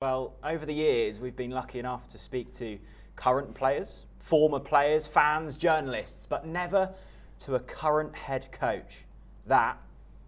[0.00, 2.78] Well, over the years, we've been lucky enough to speak to
[3.16, 6.94] current players, former players, fans, journalists, but never
[7.40, 9.06] to a current head coach.
[9.48, 9.76] That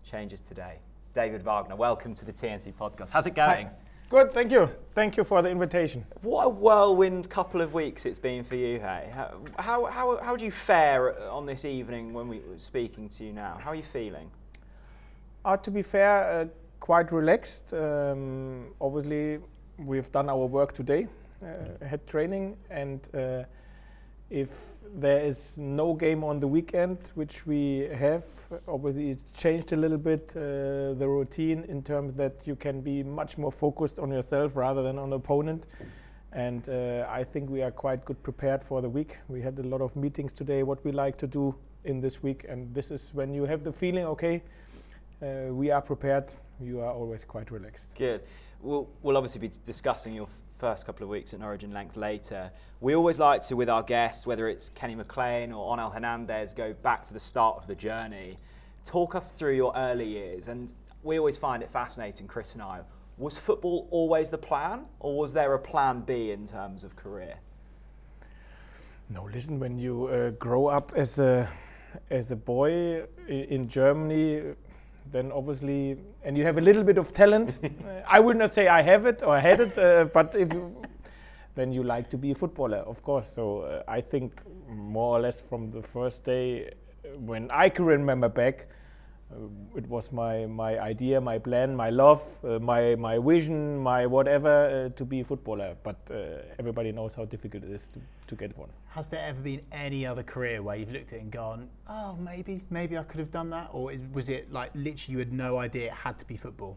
[0.02, 0.80] changes today.
[1.14, 3.10] David Wagner, welcome to the TNC podcast.
[3.10, 3.66] How's it going?
[3.66, 3.72] Hi.
[4.08, 4.68] Good, thank you.
[4.96, 6.04] Thank you for the invitation.
[6.22, 9.12] What a whirlwind couple of weeks it's been for you, hey?
[9.14, 13.32] How, how, how do you fare on this evening when we were speaking to you
[13.32, 13.56] now?
[13.60, 14.32] How are you feeling?
[15.44, 16.46] Uh, to be fair, uh,
[16.80, 17.72] quite relaxed.
[17.72, 19.38] Um, obviously,
[19.84, 21.06] we've done our work today,
[21.42, 23.44] uh, training, and uh,
[24.28, 28.24] if there is no game on the weekend, which we have,
[28.68, 33.02] obviously it's changed a little bit uh, the routine in terms that you can be
[33.02, 35.66] much more focused on yourself rather than on opponent.
[36.32, 39.18] And uh, I think we are quite good prepared for the week.
[39.28, 42.44] We had a lot of meetings today, what we like to do in this week,
[42.48, 44.42] and this is when you have the feeling, okay,
[45.22, 46.32] uh, we are prepared.
[46.60, 47.96] You are always quite relaxed.
[47.96, 48.22] Good.
[48.62, 50.28] We'll, we'll obviously be discussing your
[50.58, 52.50] first couple of weeks at Norwich and length later.
[52.80, 56.74] We always like to, with our guests, whether it's Kenny McLean or Onel Hernandez, go
[56.74, 58.36] back to the start of the journey.
[58.84, 60.48] Talk us through your early years.
[60.48, 62.80] And we always find it fascinating, Chris and I.
[63.16, 67.36] Was football always the plan, or was there a plan B in terms of career?
[69.08, 71.48] No, listen, when you uh, grow up as a,
[72.10, 74.54] as a boy in Germany,
[75.12, 77.58] then obviously, and you have a little bit of talent.
[78.06, 80.82] I would not say I have it or had it, uh, but if you,
[81.54, 83.28] then you like to be a footballer, of course.
[83.28, 86.72] So uh, I think more or less from the first day
[87.18, 88.74] when I can remember back, uh,
[89.76, 94.88] it was my, my idea, my plan, my love, uh, my, my vision, my whatever
[94.88, 95.76] uh, to be a footballer.
[95.82, 98.68] But uh, everybody knows how difficult it is to, to get one.
[98.88, 102.16] Has there ever been any other career where you've looked at it and gone, oh,
[102.16, 103.70] maybe, maybe I could have done that?
[103.72, 106.76] Or is, was it like literally you had no idea it had to be football?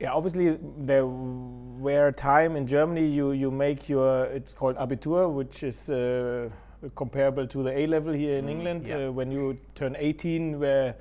[0.00, 5.62] Yeah, obviously there were time in Germany you, you make your, it's called Abitur, which
[5.62, 6.50] is uh,
[6.94, 8.88] comparable to the A level here in mm, England.
[8.88, 9.08] Yeah.
[9.08, 10.96] Uh, when you turn 18, where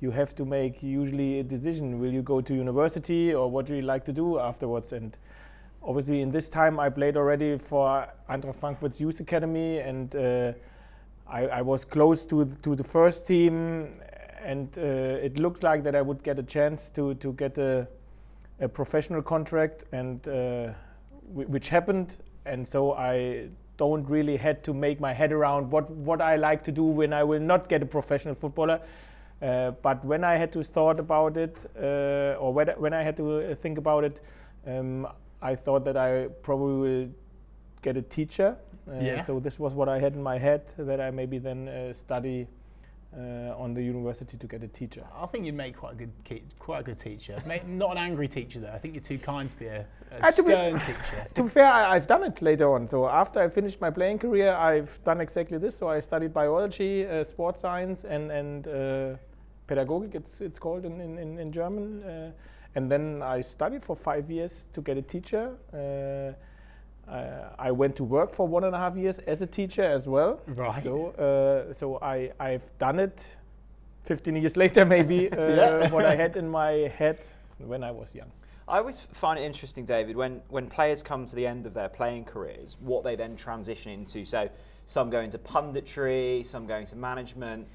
[0.00, 3.74] you have to make usually a decision: will you go to university or what do
[3.74, 4.92] you like to do afterwards?
[4.92, 5.16] And
[5.82, 10.52] obviously, in this time, I played already for Eintracht Frankfurt's youth academy, and uh,
[11.28, 13.92] I, I, was close to the, to the first team,
[14.42, 14.82] and uh,
[15.26, 17.86] it looked like that I would get a chance to to get a,
[18.60, 20.72] a professional contract, and uh,
[21.32, 22.16] which happened.
[22.44, 26.62] And so I don't really had to make my head around what, what I like
[26.64, 28.80] to do when I will not get a professional footballer.
[29.40, 33.16] Uh, but when I had to thought about it, uh, or when, when I had
[33.16, 34.20] to uh, think about it,
[34.66, 35.08] um,
[35.40, 37.08] I thought that I probably will
[37.82, 38.56] get a teacher.
[38.88, 39.22] Uh, yeah.
[39.22, 42.46] So this was what I had in my head that I maybe then uh, study
[43.16, 45.04] uh, on the university to get a teacher.
[45.14, 46.12] I think you'd make quite a good
[46.58, 47.36] quite a good teacher.
[47.66, 48.72] not an angry teacher though.
[48.72, 51.26] I think you're too kind to be a, a uh, stern be, teacher.
[51.34, 52.88] To be fair, I, have done it later on.
[52.88, 55.76] So after I finished my playing career, I've done exactly this.
[55.76, 59.16] So I studied biology, uh, sports science, and and uh,
[59.66, 60.14] pedagogic.
[60.14, 62.02] It's it's called in in, in German.
[62.02, 62.32] Uh,
[62.74, 65.56] and then I studied for five years to get a teacher.
[67.08, 70.08] Uh, I went to work for one and a half years as a teacher as
[70.08, 70.40] well.
[70.46, 70.82] Right.
[70.82, 73.36] So, uh, so I, I've done it
[74.04, 75.90] 15 years later, maybe, uh, yeah.
[75.90, 77.26] what I had in my head
[77.58, 78.30] when I was young.
[78.68, 81.88] I always find it interesting, David, when, when players come to the end of their
[81.88, 84.24] playing careers, what they then transition into.
[84.24, 84.48] So,
[84.86, 87.66] some go into punditry, some go into management.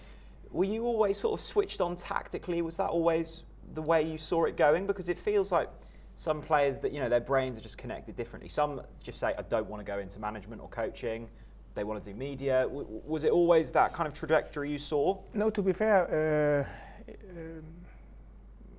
[0.52, 2.62] Were you always sort of switched on tactically?
[2.62, 3.44] Was that always
[3.74, 4.88] the way you saw it going?
[4.88, 5.70] Because it feels like
[6.18, 8.50] some players that you know their brains are just connected differently.
[8.50, 11.30] Some just say I don't want to go into management or coaching.
[11.76, 12.64] They want to do media.
[12.64, 15.20] W- was it always that kind of trajectory you saw?
[15.36, 17.62] No, to be fair, uh, uh,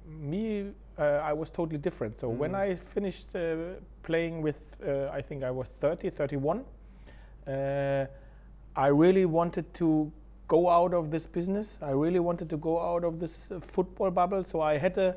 [0.05, 2.17] me, uh, I was totally different.
[2.17, 2.37] So mm.
[2.37, 3.57] when I finished uh,
[4.03, 6.65] playing with, uh, I think I was 30, 31,
[7.47, 8.07] uh,
[8.75, 10.11] I really wanted to
[10.49, 11.79] go out of this business.
[11.81, 14.43] I really wanted to go out of this football bubble.
[14.43, 15.15] So I had a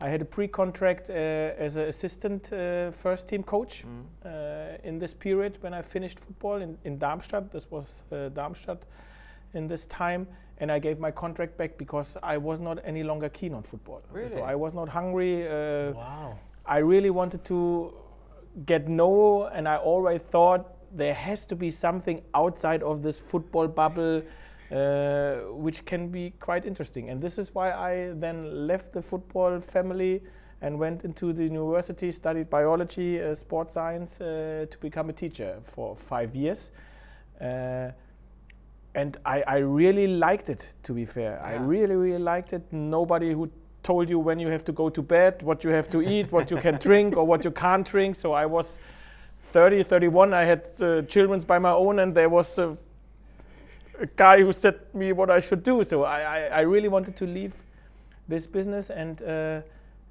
[0.00, 4.04] I had a pre-contract uh, as an assistant uh, first team coach mm.
[4.24, 7.50] uh, in this period when I finished football in, in Darmstadt.
[7.50, 8.84] This was uh, Darmstadt
[9.54, 10.28] in this time,
[10.58, 14.02] and I gave my contract back because I was not any longer keen on football.
[14.12, 14.28] Really?
[14.28, 15.48] So I was not hungry.
[15.48, 16.38] Uh, wow.
[16.64, 17.92] I really wanted to
[18.66, 23.66] get know, and I always thought there has to be something outside of this football
[23.66, 24.22] bubble.
[24.70, 27.08] Uh, which can be quite interesting.
[27.08, 30.20] And this is why I then left the football family
[30.60, 35.58] and went into the university, studied biology, uh, sports science uh, to become a teacher
[35.62, 36.70] for five years.
[37.40, 37.92] Uh,
[38.94, 41.40] and I, I, really liked it, to be fair.
[41.40, 41.48] Yeah.
[41.48, 42.62] I really, really liked it.
[42.70, 43.50] Nobody who
[43.82, 46.50] told you when you have to go to bed, what you have to eat, what
[46.50, 48.16] you can drink, or what you can't drink.
[48.16, 48.80] So I was
[49.38, 50.34] 30, 31.
[50.34, 52.58] I had uh, children by my own, and there was
[54.00, 55.82] a, guy who said me what I should do.
[55.84, 57.54] So I, I, I really wanted to leave
[58.28, 58.90] this business.
[58.90, 59.62] And uh,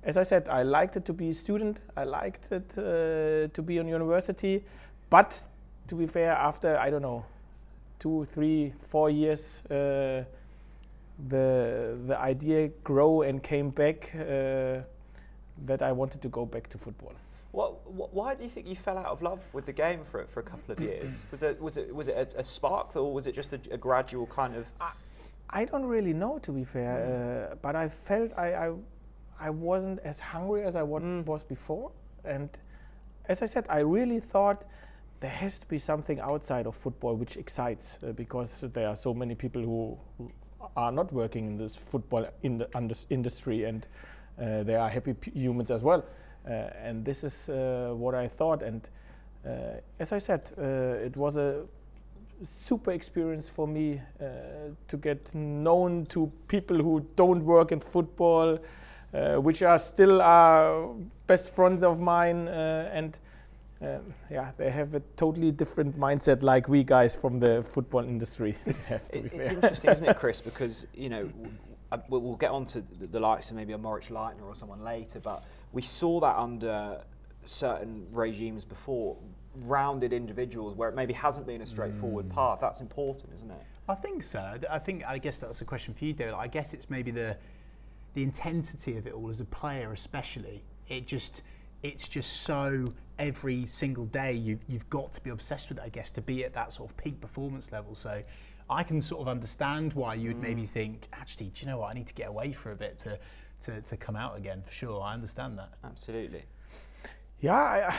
[0.04, 1.82] as I said, I liked it to be a student.
[1.96, 4.64] I liked it uh, to be on university.
[5.10, 5.48] But
[5.88, 7.26] to be fair, after I don't know,
[8.00, 10.24] two, three, four years, uh,
[11.30, 14.82] the the idea grow and came back uh,
[15.66, 17.14] that I wanted to go back to football.
[17.52, 20.42] What, why do you think you fell out of love with the game for for
[20.42, 21.24] a couple of years?
[21.32, 23.78] was it was it was it a, a spark, or was it just a, a
[23.78, 24.66] gradual kind of?
[24.82, 24.92] I,
[25.50, 27.52] I, don't really know, to be fair, mm.
[27.52, 28.74] uh, but I felt I, I,
[29.40, 31.26] I wasn't as hungry as I mm.
[31.26, 31.92] was before,
[32.26, 32.50] and
[33.30, 34.66] as I said, I really thought
[35.20, 39.14] there has to be something outside of football which excites uh, because there are so
[39.14, 40.30] many people who, who,
[40.76, 43.88] are not working in this football in the industry and
[44.42, 46.04] uh, they are happy humans as well.
[46.48, 48.62] Uh, and this is uh, what I thought.
[48.62, 48.90] And
[49.46, 51.66] uh, as I said, uh, it was a
[52.44, 54.00] super experience for me
[54.88, 58.60] to get known to people who don't work in football,
[59.38, 60.94] which are still our
[61.26, 62.48] best friends of mine.
[62.48, 63.20] and
[63.82, 68.56] um, yeah, they have a totally different mindset like we guys from the football industry
[68.88, 69.12] have.
[69.12, 70.42] To it, it's interesting, isn't it, Chris?
[70.42, 71.30] Because you know,
[71.92, 74.84] uh, we'll get on to the, the likes of maybe a Moritz Leitner or someone
[74.84, 77.02] later, but we saw that under
[77.44, 79.18] certain regimes before,
[79.66, 82.36] rounded individuals where it maybe hasn't been a straightforward mm.
[82.36, 82.60] path.
[82.62, 83.62] That's important, isn't it?
[83.90, 84.58] I think so.
[84.70, 86.34] I think I guess that's a question for you, David.
[86.34, 87.38] I guess it's maybe the
[88.14, 90.64] the intensity of it all as a player, especially.
[90.88, 91.44] It just
[91.84, 92.86] it's just so
[93.20, 96.44] every single day you've, you've got to be obsessed with it, I guess, to be
[96.44, 97.96] at that sort of peak performance level.
[97.96, 98.22] So
[98.70, 100.44] I can sort of understand why you would mm.
[100.44, 101.92] maybe think, actually, do you know what?
[101.92, 103.20] I need to get away for a bit to,
[103.62, 105.02] to, to come out again for sure.
[105.02, 105.70] I understand that.
[105.84, 106.44] Absolutely.
[107.40, 107.96] Yeah, I,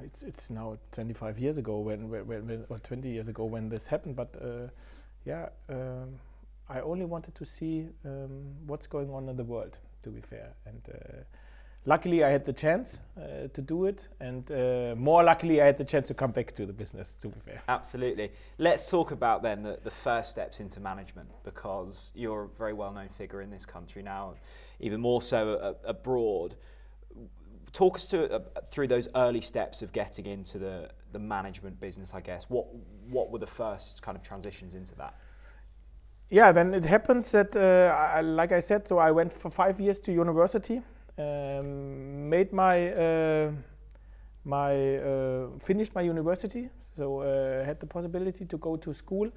[0.04, 3.86] it's it's now 25 years ago when, when, when, or 20 years ago when this
[3.86, 4.16] happened.
[4.16, 4.68] But uh,
[5.24, 6.18] yeah, um,
[6.68, 9.78] I only wanted to see um, what's going on in the world.
[10.02, 11.22] To be fair, and uh,
[11.86, 15.78] luckily I had the chance uh, to do it, and uh, more luckily I had
[15.78, 17.14] the chance to come back to the business.
[17.20, 18.32] To be fair, absolutely.
[18.58, 23.08] Let's talk about then the, the first steps into management because you're a very well-known
[23.08, 24.34] figure in this country now,
[24.80, 26.56] even more so uh, abroad.
[27.72, 32.14] Talk us to, uh, through those early steps of getting into the, the management business.
[32.14, 32.66] I guess what
[33.10, 35.14] what were the first kind of transitions into that?
[36.30, 39.78] Yeah, then it happens that, uh, I, like I said, so I went for five
[39.78, 40.82] years to university
[41.18, 43.52] um, made my uh,
[44.44, 49.30] my uh, finished my university, so uh, had the possibility to go to school.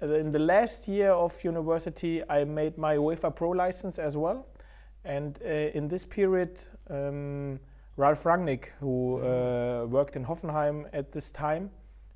[0.00, 4.46] In the last year of university, I made my UEFA Pro license as well,
[5.04, 6.60] and in this period.
[6.90, 7.60] Um,
[7.98, 11.70] Ralf Rangnick, who uh, worked in Hoffenheim at this time.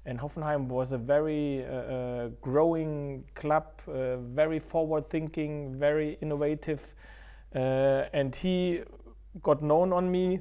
[0.06, 6.94] And Hoffenheim was a very uh, uh, growing club, very forward thinking, very innovative.
[7.56, 8.82] Uh, and he
[9.43, 10.41] got known on me.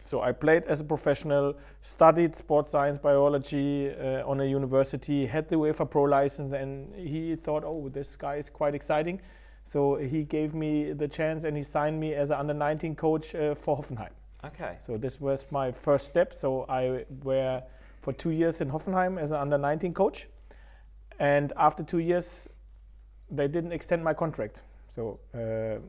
[0.00, 5.48] So I played as a professional, studied sports science biology uh, on a university, had
[5.48, 9.20] the UEFA Pro license, and he thought, oh, this guy is quite exciting.
[9.64, 13.34] So he gave me the chance and he signed me as an under 19 coach
[13.34, 14.08] uh, for Hoffenheim.
[14.42, 14.76] Okay.
[14.78, 16.32] So this was my first step.
[16.32, 17.62] So I were
[18.00, 20.28] for two years in Hoffenheim as an under 19 coach.
[21.18, 22.48] And after two years,
[23.30, 24.62] they didn't extend my contract.
[24.88, 25.80] So uh,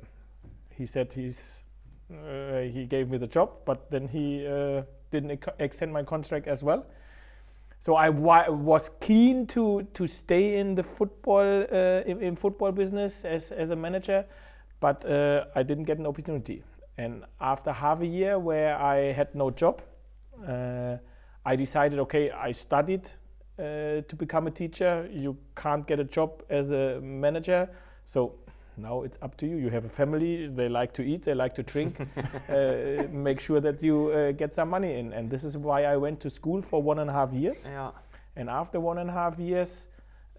[0.80, 1.66] he said he's
[2.10, 4.82] uh, he gave me the job, but then he uh,
[5.12, 6.86] didn't ex extend my contract as well.
[7.80, 13.26] So I was keen to to stay in the football uh, in, in, football business
[13.26, 14.26] as as a manager,
[14.80, 16.64] but uh, I didn't get an opportunity.
[16.98, 19.82] And after half a year where I had no job,
[20.48, 20.98] uh,
[21.46, 23.10] I decided, okay, I studied
[23.58, 25.08] uh, to become a teacher.
[25.12, 27.70] You can't get a job as a manager,
[28.06, 28.36] so
[28.82, 29.58] now it's up to you.
[29.58, 32.00] You have a family, they like to eat, they like to drink.
[32.50, 35.14] uh, make sure that you uh, get some money in.
[35.14, 37.68] And this is why I went to school for one and a half years.
[37.70, 37.92] Yeah.
[38.36, 39.90] And after one and a half years,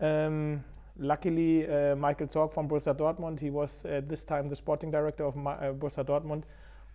[0.00, 0.64] um,
[0.99, 5.25] luckily, uh, Michael Zorc from Borussia Dortmund, he was at this time the sporting director
[5.25, 6.44] of Ma- uh, Borussia Dortmund,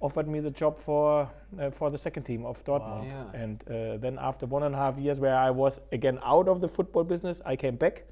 [0.01, 3.11] offered me the job for uh, for the second team of Dortmund.
[3.11, 3.29] Wow.
[3.33, 3.41] Yeah.
[3.41, 6.61] And uh, then after one and a half years, where I was again out of
[6.61, 8.03] the football business, I came back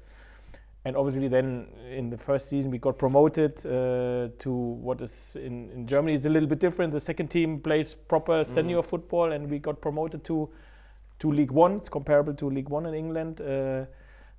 [0.84, 5.70] and obviously then in the first season we got promoted uh, to what is in,
[5.70, 6.92] in Germany is a little bit different.
[6.92, 8.46] The second team plays proper mm.
[8.46, 10.50] senior football, and we got promoted to
[11.20, 11.76] to League One.
[11.76, 13.40] It's comparable to League One in England.
[13.40, 13.86] Uh,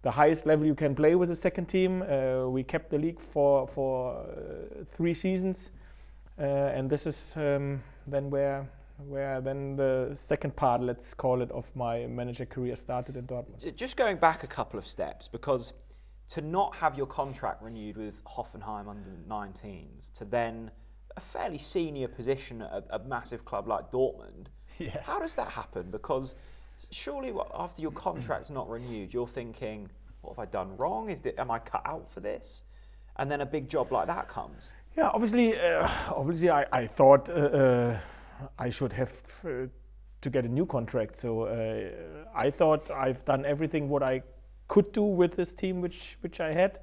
[0.01, 2.03] the highest level you can play with a second team.
[2.03, 5.71] Uh, we kept the league for for uh, three seasons,
[6.39, 8.67] uh, and this is um, then where
[9.09, 13.75] where then the second part, let's call it, of my manager career started in Dortmund.
[13.75, 15.73] Just going back a couple of steps, because
[16.29, 20.71] to not have your contract renewed with Hoffenheim under 19s, to then
[21.17, 24.47] a fairly senior position at a, a massive club like Dortmund,
[24.79, 25.01] yeah.
[25.03, 25.91] how does that happen?
[25.91, 26.35] Because
[26.91, 29.89] surely after your contract's not renewed, you're thinking,
[30.21, 31.09] what have I done wrong?
[31.09, 32.63] Is it, am I cut out for this?
[33.17, 34.71] And then a big job like that comes.
[34.97, 37.99] Yeah, obviously, uh, obviously, I, I thought uh, uh,
[38.59, 39.67] I should have uh,
[40.21, 41.17] to get a new contract.
[41.17, 44.21] So uh, I thought I've done everything what I
[44.67, 46.79] could do with this team, which which I had.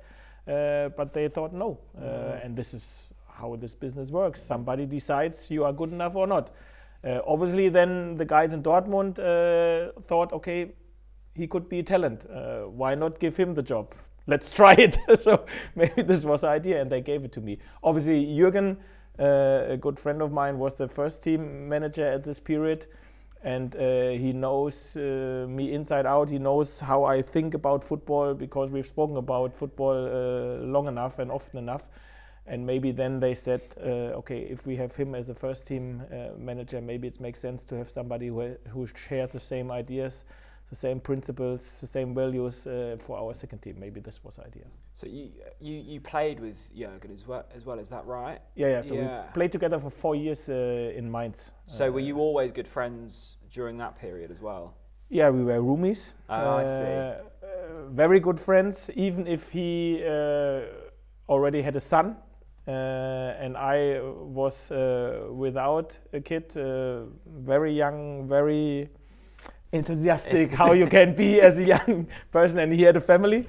[0.46, 2.44] Uh, but they thought no, mm.
[2.44, 4.42] and this is how this business works.
[4.42, 6.50] Somebody decides you are good enough or not.
[7.04, 10.72] Uh, obviously, then the guys in Dortmund uh, thought, okay,
[11.34, 12.26] he could be a talent.
[12.30, 13.94] Uh, why not give him the job?
[14.26, 14.98] Let's try it.
[15.18, 17.58] so maybe this was the idea, and they gave it to me.
[17.82, 18.76] Obviously, Jürgen,
[19.18, 22.86] uh, a good friend of mine, was the first team manager at this period,
[23.42, 26.30] and uh, he knows uh, me inside out.
[26.30, 29.94] He knows how I think about football because we've spoken about football
[30.62, 31.88] long enough and often enough
[32.46, 36.02] and maybe then they said, uh, okay, if we have him as a first team
[36.12, 40.24] uh, manager, maybe it makes sense to have somebody who, who shares the same ideas,
[40.72, 43.76] the same principles, the same values uh, for our second team.
[43.78, 44.64] Maybe this was the idea.
[44.94, 48.40] So you you, you played with Jurgen as well, as well, is that right?
[48.56, 48.80] Yeah, yeah.
[48.80, 49.02] So yeah.
[49.02, 51.52] we played together for four years uh, in Mainz.
[51.66, 54.74] So were you always good friends during that period as well?
[55.10, 56.14] Yeah, we were roomies.
[56.30, 56.72] Oh, I see.
[56.72, 60.02] Uh, uh, very good friends, even if he
[61.28, 62.16] already had a son
[62.66, 68.88] uh, and I was uh, without a kid, uh, very young, very
[69.72, 73.46] enthusiastic, how you can be as a young person, and he had a family.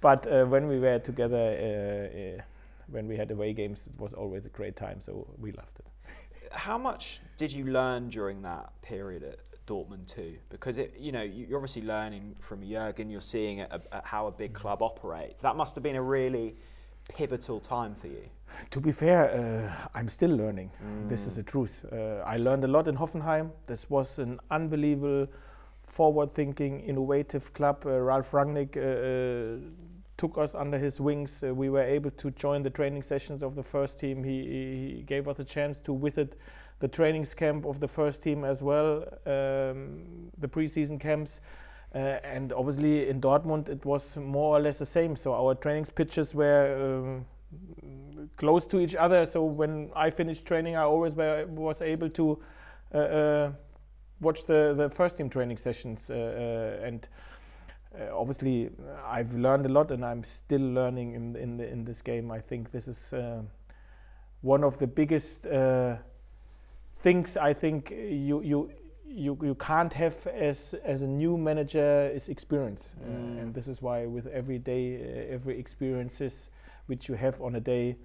[0.00, 2.42] But when we were together,
[2.88, 5.86] when we had away games, it was always a great time, so we loved it.
[6.52, 10.34] How much did you learn during that period at Dortmund too?
[10.50, 13.08] Because it, you know, you're obviously learning from Jurgen.
[13.08, 15.40] You're seeing a, a, how a big club operates.
[15.42, 16.56] That must have been a really
[17.08, 18.24] pivotal time for you?
[18.70, 20.70] To be fair, uh, I'm still learning.
[20.84, 21.08] Mm.
[21.08, 21.84] This is the truth.
[21.90, 23.50] Uh, I learned a lot in Hoffenheim.
[23.66, 25.26] This was an unbelievable,
[25.84, 27.84] forward-thinking, innovative club.
[27.86, 29.70] Uh, Ralf Rangnick uh, uh,
[30.16, 31.42] took us under his wings.
[31.42, 34.24] We were able to join the training sessions of the first team.
[34.24, 36.38] He, he gave us a chance to visit
[36.78, 41.40] the training camp of the first team as well, um, the preseason camps.
[41.94, 45.14] Uh, and obviously in Dortmund it was more or less the same.
[45.14, 47.26] So our training pitches were um,
[48.36, 49.26] close to each other.
[49.26, 52.38] So when I finished training, I always were, was able to
[52.94, 53.52] uh, uh,
[54.22, 56.10] watch the, the first team training sessions.
[56.10, 57.08] Uh, uh, and
[57.94, 58.70] uh, obviously
[59.04, 62.30] I've learned a lot, and I'm still learning in in, the, in this game.
[62.30, 63.14] I think this is
[64.40, 65.46] one of the biggest
[66.96, 67.36] things.
[67.36, 68.70] I think you you
[69.14, 73.06] you, you can't have as as a new manager is experience, mm.
[73.06, 76.50] uh, and this is why with every day, uh, every experiences
[76.86, 77.96] which you have on a day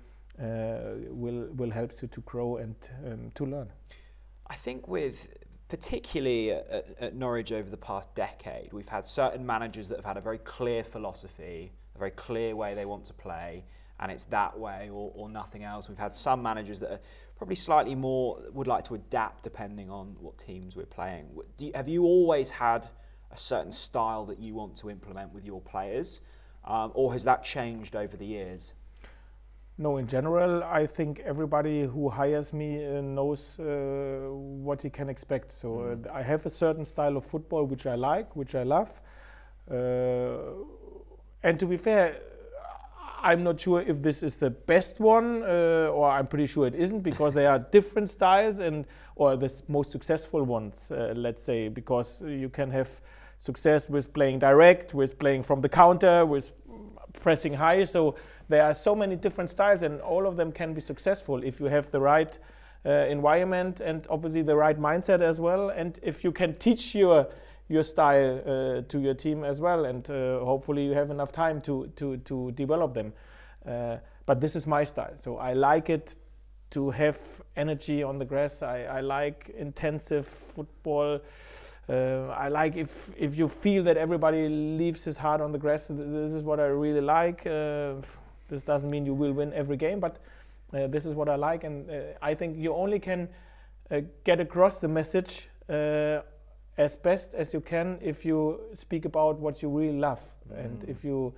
[0.42, 3.70] uh, will will help you to grow and um, to learn.
[4.48, 5.30] I think with
[5.70, 10.18] particularly at, at, Norwich over the past decade, we've had certain managers that have had
[10.18, 13.66] a very clear philosophy, a very clear way they want to play,
[14.00, 15.90] and it's that way or, or nothing else.
[15.90, 17.00] We've had some managers that are
[17.36, 21.28] probably slightly more would like to adapt depending on what teams we're playing.
[21.60, 22.88] You, have you always had
[23.32, 26.22] a certain style that you want to implement with your players,
[26.64, 28.74] um, or has that changed over the years?
[29.80, 35.08] No, in general, I think everybody who hires me uh, knows uh, what he can
[35.08, 35.52] expect.
[35.52, 36.10] So mm.
[36.10, 39.02] I have a certain style of football which I like, which I love.
[39.70, 40.38] Uh,
[41.44, 42.20] and to be fair,
[43.22, 46.76] I'm not sure if this is the best one, uh, or I'm pretty sure it
[46.76, 51.68] isn't, because there are different styles and or the most successful ones, uh, let's say,
[51.68, 53.02] because you can have
[53.38, 56.54] success with playing direct, with playing from the counter, with
[57.14, 57.84] pressing high.
[57.84, 58.16] So
[58.50, 61.68] there are so many different styles, and all of them can be successful if you
[61.68, 62.38] have the right
[62.86, 65.70] uh, environment and obviously the right mindset as well.
[65.70, 67.28] And if you can teach your
[67.70, 71.62] your style uh, to your team as well, and uh, hopefully you have enough time
[71.62, 73.14] to to to develop them.
[73.66, 76.16] Uh, but this is my style, so I like it
[76.70, 77.18] to have
[77.56, 78.62] energy on the grass.
[78.62, 81.22] I, I like intensive football.
[81.90, 85.88] Uh, I like if if you feel that everybody leaves his heart on the grass.
[85.88, 87.46] This is what I really like.
[87.46, 87.96] Uh,
[88.48, 90.20] this doesn't mean you will win every game, but
[90.74, 91.90] uh, this is what I like, and
[92.22, 93.30] I think you only can
[94.24, 99.70] get across the message as best as you can if you speak about what you
[99.70, 100.22] really love.
[100.52, 100.66] Mm.
[100.66, 101.34] and if you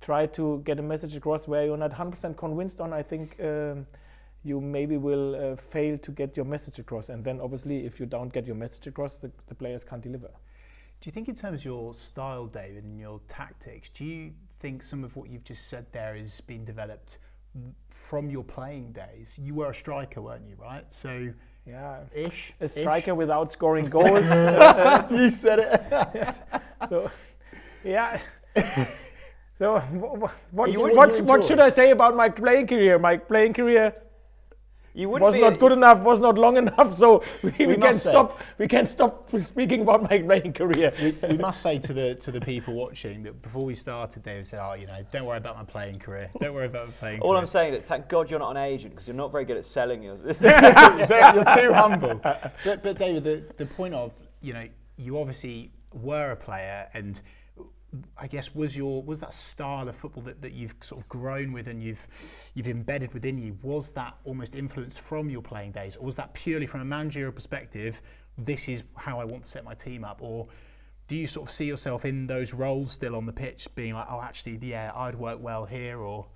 [0.00, 3.86] try to get a message across where you're not 100% convinced on i think um,
[4.42, 7.08] you maybe will uh, fail to get your message across.
[7.08, 10.30] And then obviously if you don't get your message across the, the players can't deliver
[11.00, 14.82] do you think in terms of your style david and your tactics do you think
[14.82, 17.18] some of what you've just said there is being developed
[17.88, 21.32] from your playing days you were a striker weren't you right so
[21.66, 22.52] yeah, ish.
[22.60, 23.16] A striker ish.
[23.16, 24.24] without scoring goals.
[25.10, 25.82] you said it.
[26.14, 26.40] yes.
[26.88, 27.10] So,
[27.84, 28.18] yeah.
[29.58, 32.98] so, what, what, what, what should I say about my playing career?
[32.98, 33.94] My playing career
[34.94, 38.40] you was not good enough, was not long enough, so we, we, we can stop.
[38.58, 40.92] We can stop speaking about my playing career.
[41.00, 44.42] We, we, must say to the to the people watching that before we started, they
[44.42, 46.30] said, "Oh, you know, don't worry about my playing career.
[46.40, 47.40] Don't worry about my playing." All career.
[47.40, 49.64] I'm saying is, thank God you're not an agent because you're not very good at
[49.64, 50.22] selling yours.
[50.24, 52.16] you're too humble.
[52.22, 54.66] But, but David, the the point of you know,
[54.96, 57.20] you obviously were a player and
[58.16, 61.52] I guess was your was that style of football that, that you've sort of grown
[61.52, 62.06] with and you've
[62.54, 65.96] you've embedded within you was that almost influenced from your playing days?
[65.96, 68.00] Or was that purely from a managerial perspective
[68.38, 70.22] this is how I want to set my team up?
[70.22, 70.46] Or
[71.08, 74.06] do you sort of see yourself in those roles still on the pitch being like
[74.08, 76.26] oh actually yeah I'd work well here or?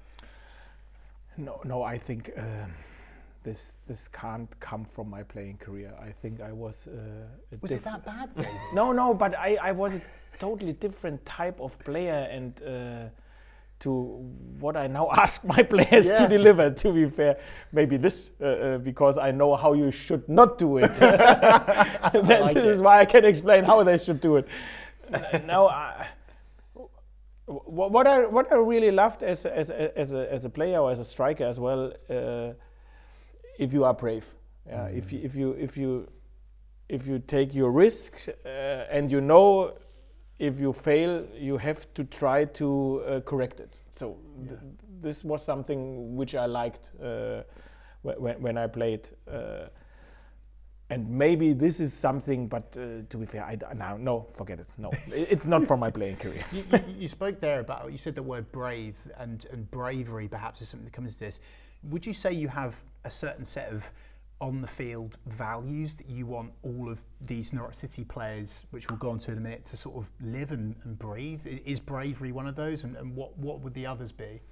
[1.37, 2.67] No no I think uh,
[3.45, 5.95] this this can't come from my playing career.
[6.01, 8.31] I think I was uh, was it that bad
[8.75, 10.01] no no but I, I was
[10.39, 13.09] totally different type of player and uh,
[13.81, 13.91] to
[14.61, 16.19] what I now ask my players yeah.
[16.19, 16.71] to deliver.
[16.71, 17.39] To be fair,
[17.73, 20.95] maybe this uh, uh, because I know how you should not do it.
[20.99, 22.71] that like this it.
[22.71, 24.49] is why I can explain how they should do it.
[25.47, 26.07] now, I,
[27.47, 31.01] what I what I really loved as as as a, as a player or as
[31.01, 32.53] a striker as well, uh,
[33.59, 34.35] if you are brave,
[34.67, 34.97] yeah, mm.
[34.97, 36.09] if you, if you if you
[36.89, 38.49] if you take your risk uh,
[38.91, 39.75] and you know
[40.39, 43.81] if you fail, you have to try to uh, correct it.
[43.93, 44.49] So yeah.
[44.49, 44.61] th
[45.03, 47.43] this was something which I liked uh,
[48.03, 49.11] when, when I played.
[49.29, 49.69] Uh,
[50.91, 54.67] and maybe this is something, but uh, to be fair, I now no, forget it.
[54.77, 56.45] No, it's not for my playing career.
[56.53, 60.61] you, you, you, spoke there about you said the word brave and and bravery perhaps
[60.61, 61.41] is something that comes to this.
[61.83, 63.91] Would you say you have a certain set of
[64.45, 68.99] on the field values that you want all of these Norwich City players, which we'll
[68.99, 71.47] go on to in a minute, to sort of live and, and breathe?
[71.47, 74.43] Is bravery one of those, and, and, what, what would the others be?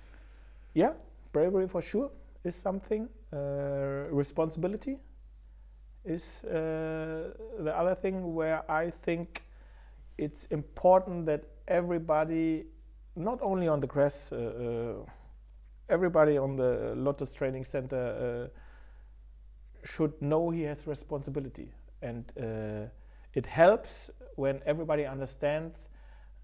[0.73, 0.95] Yeah,
[1.33, 2.11] bravery for sure
[2.43, 3.07] is something.
[3.31, 4.97] Uh, responsibility
[6.07, 9.45] is uh, the other thing where I think
[10.17, 12.65] it's important that everybody,
[13.15, 15.11] not only on the grass, uh, uh
[15.91, 18.59] everybody on the Lotus Training Center uh,
[19.83, 22.89] should know he has responsibility, and uh,
[23.35, 25.89] it helps when everybody understands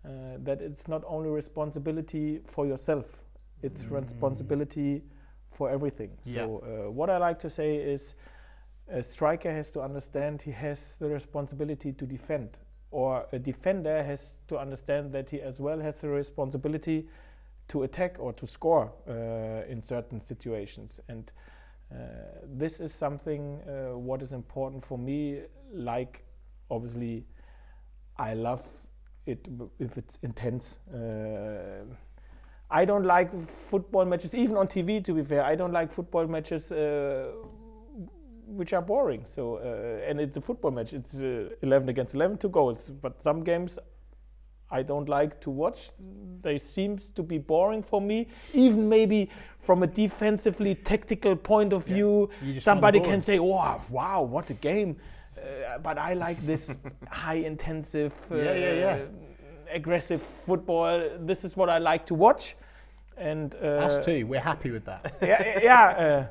[0.05, 3.25] uh, that it's not only responsibility for yourself;
[3.63, 4.03] it's mm.
[4.03, 5.03] responsibility
[5.51, 6.11] for everything.
[6.25, 6.45] Yeah.
[6.45, 8.15] So uh, what I like to say is,
[8.89, 12.59] a striker has to understand he has the responsibility to defend,
[12.91, 17.09] or a defender has to understand that he as well has the responsibility
[17.69, 21.33] to attack or to score uh, in certain situations and
[22.45, 25.41] this is something uh, what is important for me.
[25.73, 26.25] Like,
[26.71, 27.27] obviously,
[28.17, 28.67] I love
[29.27, 29.47] it
[29.79, 30.79] if it's intense.
[30.93, 31.85] Uh,
[32.71, 35.03] I don't like football matches, even on TV.
[35.05, 36.71] To be fair, I don't like football matches
[38.49, 39.25] which are boring.
[39.25, 40.93] So, uh, and it's a football match.
[40.93, 42.91] It's uh, 11 against 11, two goals.
[42.91, 43.79] But some games
[44.71, 45.91] I don't like to watch.
[46.43, 48.29] They seem to be boring for me.
[48.53, 52.29] Even maybe from a defensively tactical point of view,
[52.59, 54.97] somebody can say, "Oh, wow, what a game!"
[55.37, 56.77] Uh, but I like this
[57.11, 58.99] high intensive, uh, yeah, yeah, yeah.
[59.73, 61.09] aggressive football.
[61.21, 62.57] This is what I like to watch.
[63.17, 64.27] And uh, us too.
[64.27, 65.17] We're happy with that.
[65.23, 66.27] yeah, yeah.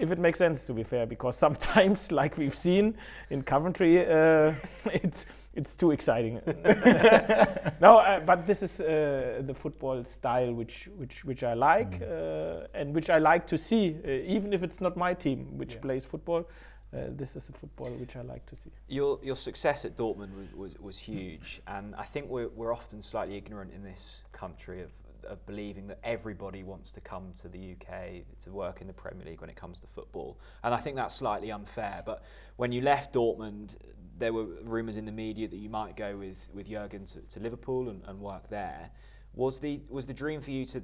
[0.00, 2.96] If it makes sense, to be fair, because sometimes, like we've seen
[3.28, 4.54] in Coventry, uh,
[4.92, 6.40] it's it's too exciting.
[7.80, 12.66] no, uh, but this is uh, the football style which which which I like mm.
[12.74, 15.80] and which I like to see, uh, even if it's not my team which yeah.
[15.80, 16.48] plays football.
[16.92, 18.70] Uh, this is the football which I like to see.
[18.88, 23.00] Your your success at Dortmund was, was, was huge, and I think we're, we're often
[23.00, 24.90] slightly ignorant in this country of
[25.24, 29.24] of believing that everybody wants to come to the UK to work in the Premier
[29.26, 30.38] League when it comes to football.
[30.62, 32.02] And I think that's slightly unfair.
[32.04, 32.22] But
[32.56, 33.76] when you left Dortmund,
[34.18, 37.40] there were rumours in the media that you might go with, with Jurgen to, to
[37.40, 38.90] Liverpool and, and work there.
[39.34, 40.82] Was the, was the dream for you to,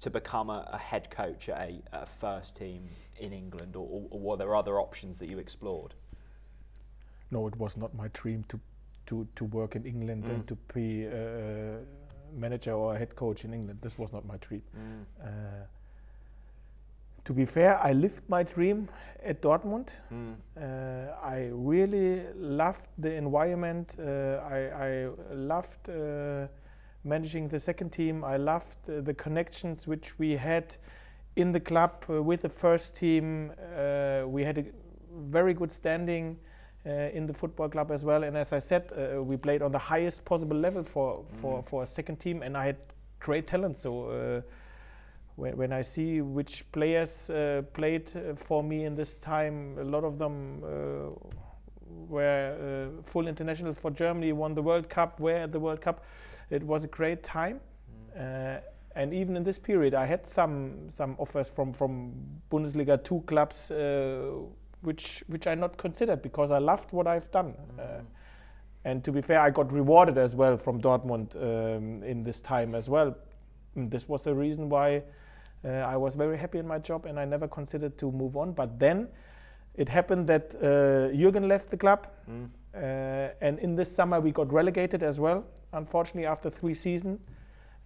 [0.00, 4.06] to become a, a head coach at a, at a, first team in England, or,
[4.10, 5.94] or were there other options that you explored?
[7.30, 8.60] No, it was not my dream to
[9.08, 10.30] to to work in England mm.
[10.30, 11.80] and to be a
[12.34, 13.78] manager or a head coach in England.
[13.82, 14.62] This was not my dream.
[14.76, 15.26] Mm.
[15.26, 15.28] Uh,
[17.24, 18.88] to be fair, I lived my dream
[19.22, 19.92] at Dortmund.
[20.10, 20.34] Mm.
[20.56, 23.96] Uh, I really loved the environment.
[23.98, 26.46] Uh, I, I, loved uh,
[27.04, 28.24] managing the second team.
[28.24, 30.74] I loved uh, the connections which we had
[31.36, 33.52] in the club uh, with the first team.
[34.26, 34.64] We had a
[35.12, 36.38] very good standing
[36.84, 38.22] in the football club as well.
[38.24, 38.92] And as I said,
[39.24, 41.64] we played on the highest possible level for, for, mm.
[41.66, 42.84] for a second team, and I had
[43.20, 43.76] great talent.
[43.76, 44.42] So
[45.38, 49.84] when, when I see which players uh, played uh, for me in this time, a
[49.84, 51.10] lot of them uh,
[52.08, 56.04] were uh, full internationals for Germany, won the World Cup, were at the World Cup.
[56.50, 57.60] It was a great time.
[58.18, 58.62] Mm.
[58.96, 62.12] and even in this period, I had some some offers from, from
[62.50, 63.70] Bundesliga two clubs,
[64.82, 67.54] which which I not considered because I loved what I've done.
[67.78, 68.04] Mm.
[68.84, 72.74] and to be fair, I got rewarded as well from Dortmund um, in this time
[72.74, 73.16] as well.
[73.74, 75.02] And this was the reason why
[75.64, 78.52] uh, I was very happy in my job and I never considered to move on.
[78.52, 79.08] But then
[79.74, 82.06] it happened that uh, Jürgen left the club.
[82.30, 82.48] Mm.
[82.74, 87.20] Uh, and in this summer we got relegated as well, unfortunately, after three seasons.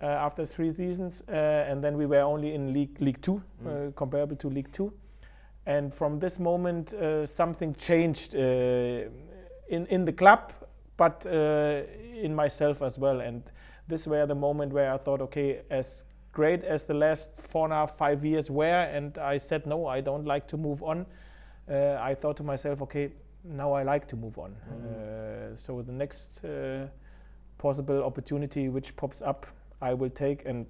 [0.02, 1.32] Uh, after three seasons, uh,
[1.68, 3.88] and then we were only in League League Two, mm.
[3.88, 4.92] Uh, comparable to League Two.
[5.66, 6.94] And from this moment,
[7.24, 10.52] something changed in in the club,
[10.96, 13.20] but in myself as well.
[13.20, 13.42] And
[13.88, 17.72] this were the moment where I thought, okay, as great as the last four and
[17.72, 21.06] a half, five years were, and I said, no, I don't like to move on.
[21.68, 23.12] Uh, I thought to myself, okay,
[23.44, 24.56] now I like to move on.
[24.72, 25.52] Mm.
[25.52, 26.86] Uh, so the next uh,
[27.58, 29.46] possible opportunity which pops up,
[29.80, 30.66] I will take, and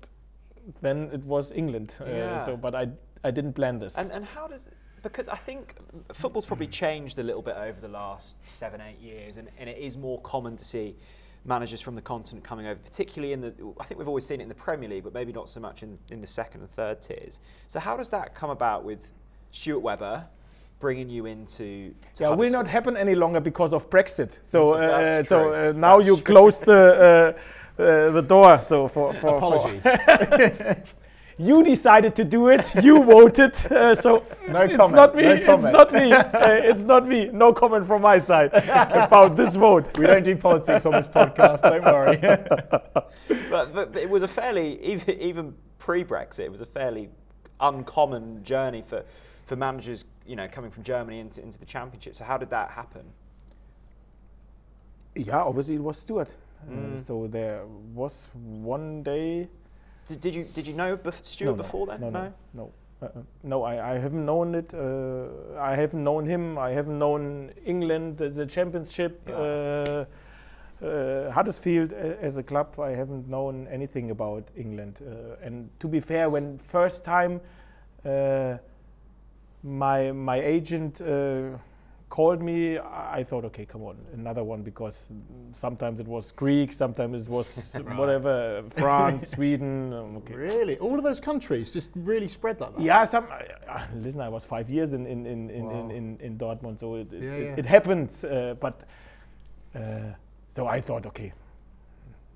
[0.80, 1.98] then it was England.
[2.00, 2.38] Uh, yeah.
[2.38, 2.88] So, but I
[3.24, 3.96] I didn't plan this.
[3.96, 4.70] And and how does
[5.02, 5.74] because I think
[6.12, 9.78] football's probably changed a little bit over the last seven, eight years, and, and it
[9.78, 10.96] is more common to see
[11.44, 13.52] managers from the continent coming over, particularly in the.
[13.80, 15.82] I think we've always seen it in the Premier League, but maybe not so much
[15.82, 17.40] in, in the second and third tiers.
[17.66, 19.10] So how does that come about with
[19.50, 20.26] Stuart Webber?
[20.78, 24.38] Bringing you into yeah will not happen any longer because of Brexit.
[24.42, 26.24] So uh, so uh, now That's you true.
[26.24, 27.36] close the
[27.78, 28.60] uh, uh, the door.
[28.60, 29.84] So for, for apologies.
[29.84, 30.82] For
[31.38, 32.74] you decided to do it.
[32.82, 33.54] You voted.
[33.70, 34.94] Uh, so no it's comment.
[34.94, 35.22] not me.
[35.22, 36.12] No it's not me.
[36.12, 36.30] Uh,
[36.70, 37.26] it's not me.
[37.32, 39.96] No comment from my side about this vote.
[39.98, 41.62] We don't do politics on this podcast.
[41.62, 42.16] Don't worry.
[43.50, 46.40] but, but, but, it was a fairly even, even pre-Brexit.
[46.40, 47.08] It was a fairly
[47.60, 49.04] uncommon journey for
[49.44, 50.04] for managers.
[50.24, 52.14] You know, coming from Germany into, into the championship.
[52.14, 53.02] So how did that happen?
[55.14, 56.36] Yeah, obviously it was Stuart.
[56.70, 56.94] Mm.
[56.94, 59.48] Uh, so there was one day
[60.06, 62.00] did, did you did you know Stuart no, before then?
[62.00, 62.72] No, no, no.
[63.02, 64.72] Uh, uh, no, I, I haven't known it.
[64.72, 66.56] Uh, I haven't known him.
[66.56, 69.34] I haven't known England, the, the championship, yeah.
[69.34, 70.04] uh,
[70.84, 72.78] uh Huddersfield as a club.
[72.78, 75.00] I haven't known anything about England.
[75.02, 77.40] Uh, and to be fair, when first time
[79.64, 81.00] my my agent
[82.12, 85.10] called me, I thought, okay, come on, another one, because
[85.52, 87.96] sometimes it was Greek, sometimes it was right.
[87.96, 89.94] whatever, France, Sweden.
[89.94, 90.34] Um, okay.
[90.34, 90.76] Really?
[90.76, 92.82] All of those countries just really spread like that?
[92.82, 93.26] Yeah, some,
[93.66, 95.88] uh, listen, I was five years in, in, in, in, wow.
[95.88, 97.54] in, in, in, Dortmund, so it, it, yeah, yeah.
[97.56, 98.24] it happens.
[98.24, 98.84] Uh, but
[99.74, 99.80] uh,
[100.50, 101.32] so I thought, okay,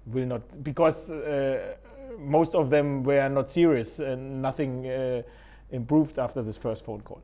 [0.06, 1.74] will not, because uh,
[2.18, 5.20] most of them were not serious and nothing uh,
[5.70, 7.20] improved after this first phone call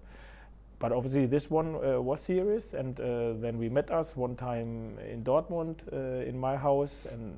[0.82, 4.98] but obviously this one uh, was serious and uh, then we met us one time
[5.08, 7.36] in Dortmund uh, in my house and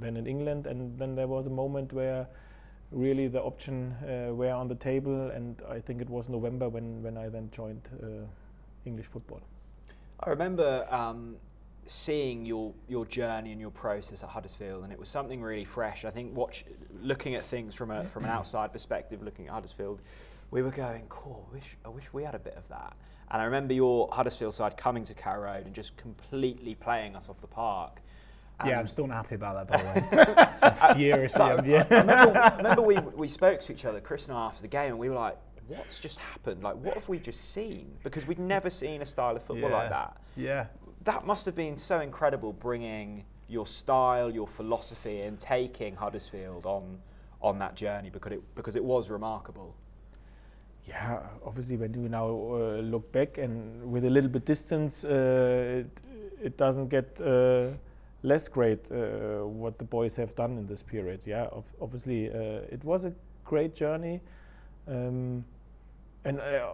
[0.00, 2.26] then in England and then there was a moment where
[2.92, 7.02] really the option uh, were on the table and I think it was November when,
[7.02, 8.24] when I then joined uh,
[8.86, 9.42] English football.
[10.20, 11.36] I remember um,
[11.84, 16.06] seeing your your journey and your process at Huddersfield, and it was something really fresh.
[16.06, 16.64] I think watch
[17.02, 20.00] looking at things from a from an outside perspective, looking at Huddersfield,
[20.50, 22.96] we were going, cool, wish, I wish we had a bit of that.
[23.30, 27.28] And I remember your Huddersfield side coming to Carrow Road and just completely playing us
[27.28, 28.00] off the park.
[28.60, 30.46] And yeah, I'm still not happy about that, by the way.
[30.62, 31.36] I'm furious.
[31.36, 31.86] I, yeah.
[31.90, 34.90] I remember, remember we, we spoke to each other, Chris and I, after the game,
[34.90, 36.62] and we were like, what's just happened?
[36.62, 37.98] Like, what have we just seen?
[38.02, 39.76] Because we'd never seen a style of football yeah.
[39.76, 40.16] like that.
[40.36, 40.66] Yeah.
[41.02, 46.98] That must have been so incredible bringing your style, your philosophy, and taking Huddersfield on
[47.42, 49.76] on that journey because it because it was remarkable
[50.88, 55.84] yeah, obviously when you now uh, look back and with a little bit distance, uh,
[55.84, 56.02] it,
[56.42, 57.68] it, doesn't get uh,
[58.22, 61.22] less great uh, what the boys have done in this period.
[61.26, 61.48] Yeah,
[61.80, 63.12] obviously uh, it was a
[63.44, 64.20] great journey,
[64.86, 65.44] um,
[66.24, 66.72] and uh,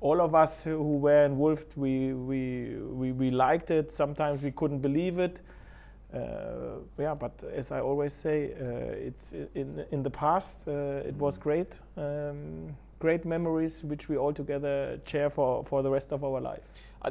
[0.00, 3.90] all of us who were involved, we, we, we, we liked it.
[3.90, 5.40] Sometimes we couldn't believe it.
[6.12, 10.66] Uh, yeah, but as I always say, uh, it's in in the past.
[10.66, 11.42] Uh, it was mm.
[11.42, 16.40] great, um, great memories which we all together share for for the rest of our
[16.40, 16.62] life.
[17.02, 17.10] I,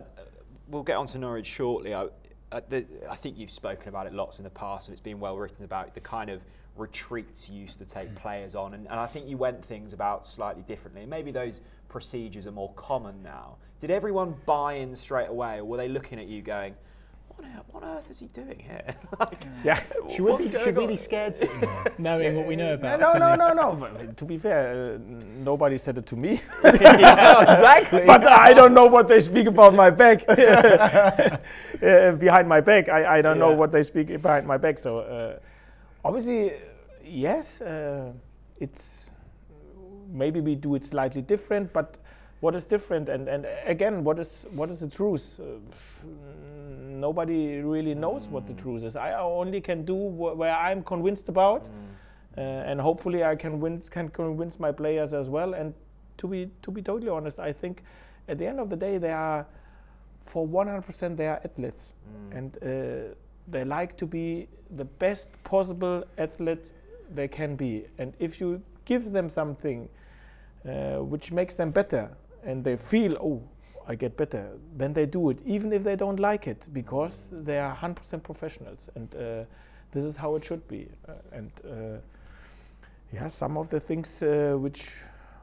[0.69, 1.93] we'll get on to Norwich shortly.
[1.93, 2.07] I,
[2.69, 5.37] the, I think you've spoken about it lots in the past, and it's been well
[5.37, 6.41] written about the kind of
[6.77, 8.15] retreats you used to take mm.
[8.15, 11.05] players on, and, and I think you went things about slightly differently.
[11.05, 13.57] Maybe those procedures are more common now.
[13.79, 16.75] Did everyone buy in straight away, or were they looking at you going?
[17.71, 18.95] What on earth is he doing here?
[19.19, 19.79] like, yeah.
[20.09, 22.99] Should, we be, should we be, scared sitting here, knowing what we know about?
[22.99, 23.75] No, no, no, no.
[23.75, 24.97] But, to be fair, uh,
[25.43, 26.41] nobody said it to me.
[26.63, 28.03] yeah, exactly.
[28.05, 30.23] but I don't know what they speak about my back.
[30.29, 33.45] uh, behind my back, I, I don't yeah.
[33.45, 34.79] know what they speak behind my back.
[34.79, 35.39] So uh,
[36.03, 36.53] obviously,
[37.03, 38.11] yes, uh,
[38.59, 39.09] it's
[40.11, 41.97] maybe we do it slightly different, but
[42.39, 46.05] what is different and, and again what is what is the truth uh,
[46.87, 48.31] nobody really knows mm.
[48.31, 48.61] what the mm.
[48.61, 51.69] truth is i only can do wh- where i'm convinced about mm.
[52.37, 55.73] uh, and hopefully i can win, can convince my players as well and
[56.17, 57.83] to be to be totally honest i think
[58.27, 59.45] at the end of the day they are
[60.21, 62.37] for 100% they are athletes mm.
[62.37, 63.13] and uh,
[63.47, 66.71] they like to be the best possible athlete
[67.13, 69.89] they can be and if you give them something
[70.65, 72.11] uh, which makes them better
[72.43, 73.41] and they feel, oh,
[73.87, 77.57] I get better, then they do it, even if they don't like it, because they
[77.57, 79.45] are 100% professionals, and uh,
[79.91, 80.87] this is how it should be.
[81.07, 81.97] Uh, and uh,
[83.11, 84.95] yeah, some of the things uh, which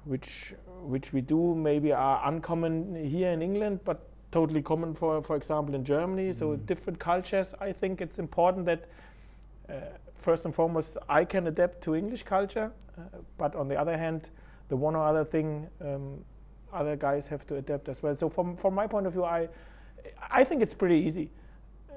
[0.04, 5.34] which which we do maybe are uncommon here in England, but totally common for for
[5.34, 6.30] example in Germany.
[6.30, 6.34] Mm.
[6.34, 7.54] So different cultures.
[7.60, 8.84] I think it's important that
[9.68, 9.72] uh,
[10.14, 13.02] first and foremost I can adapt to English culture, uh,
[13.38, 14.30] but on the other hand,
[14.68, 15.66] the one or other thing.
[15.80, 16.24] Um,
[16.76, 18.16] other guys have to adapt as well.
[18.16, 19.48] So from from my point of view, I
[20.30, 21.30] I think it's pretty easy.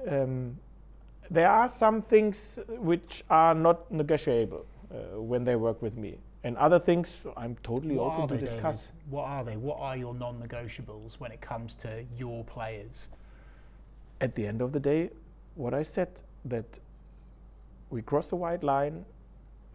[0.08, 0.58] Um,
[1.30, 6.56] there are some things which are not negotiable uh, when they work with me, and
[6.56, 8.86] other things I'm totally what open to discuss.
[8.86, 9.10] David?
[9.10, 9.56] What are they?
[9.56, 13.08] What are your non-negotiables when it comes to your players?
[14.20, 15.10] At the end of the day,
[15.54, 16.80] what I said that
[17.90, 19.04] we cross the white line.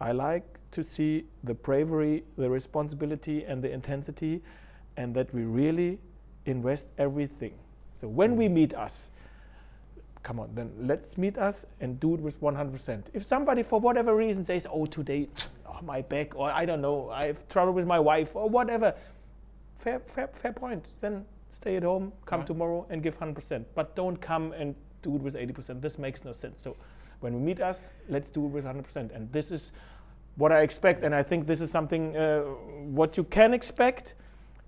[0.00, 4.42] I like to see the bravery, the responsibility, and the intensity
[4.96, 5.98] and that we really
[6.44, 7.54] invest everything.
[7.94, 9.10] So when we meet us,
[10.22, 13.04] come on, then let's meet us and do it with 100%.
[13.14, 15.28] If somebody, for whatever reason, says, oh, today,
[15.66, 18.94] oh, my back, or I don't know, I have trouble with my wife, or whatever,
[19.76, 20.90] fair, fair, fair point.
[21.00, 22.46] Then stay at home, come right.
[22.46, 23.64] tomorrow and give 100%.
[23.74, 25.80] But don't come and do it with 80%.
[25.80, 26.60] This makes no sense.
[26.60, 26.76] So
[27.20, 29.14] when we meet us, let's do it with 100%.
[29.14, 29.72] And this is
[30.36, 31.04] what I expect.
[31.04, 34.14] And I think this is something uh, what you can expect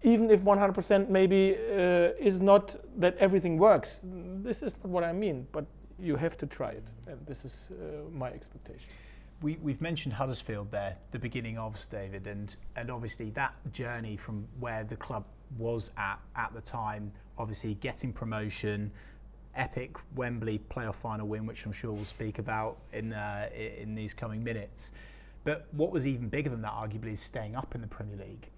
[0.03, 4.01] even if 100% maybe uh, is not that everything works.
[4.05, 5.67] This is not what I mean, but
[5.99, 8.89] you have to try it, and this is uh, my expectation.
[9.43, 14.47] We, we've mentioned Huddersfield there, the beginning of David, and and obviously that journey from
[14.59, 15.25] where the club
[15.57, 18.91] was at at the time, obviously getting promotion,
[19.55, 24.15] epic Wembley playoff final win, which I'm sure we'll speak about in uh, in these
[24.15, 24.93] coming minutes.
[25.45, 28.51] But what was even bigger than that, arguably, is staying up in the Premier League.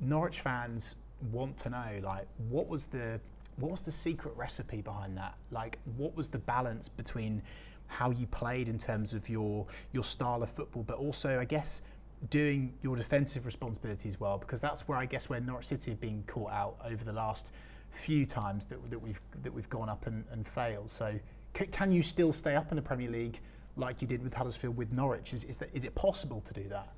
[0.00, 0.96] Norwich fans
[1.32, 3.20] want to know like what was the
[3.56, 5.34] what was the secret recipe behind that?
[5.50, 7.42] Like what was the balance between
[7.88, 11.82] how you played in terms of your your style of football, but also I guess
[12.30, 16.24] doing your defensive responsibilities well because that's where I guess where Norwich City have been
[16.26, 17.52] caught out over the last
[17.90, 20.90] few times that, that we've that we've gone up and, and failed.
[20.90, 21.18] So
[21.56, 23.40] c- can you still stay up in the Premier League
[23.76, 25.32] like you did with Huddersfield with Norwich?
[25.32, 26.92] Is is, that, is it possible to do that?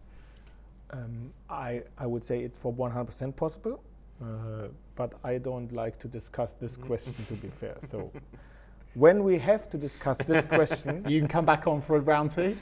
[0.93, 3.83] Um, I, I would say it's for 100% possible,
[4.21, 6.87] uh, but I don't like to discuss this mm-hmm.
[6.87, 7.77] question to be fair.
[7.81, 8.13] So
[8.95, 12.33] when we have to discuss this question, you can come back on for a round
[12.33, 12.57] two.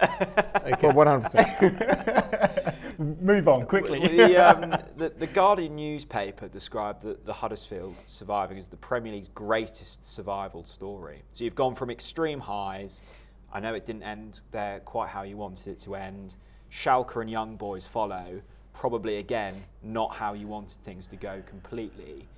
[0.00, 0.74] okay.
[0.80, 2.74] For 100%.
[3.20, 4.00] Move on quickly.
[4.00, 9.28] the, um, the, the, Guardian newspaper described the, the Huddersfield surviving as the Premier League's
[9.28, 11.22] greatest survival story.
[11.30, 13.02] So you've gone from extreme highs.
[13.52, 16.36] I know it didn't end there quite how you wanted it to end
[16.70, 22.28] Schalke and Young Boys follow, probably again not how you wanted things to go completely.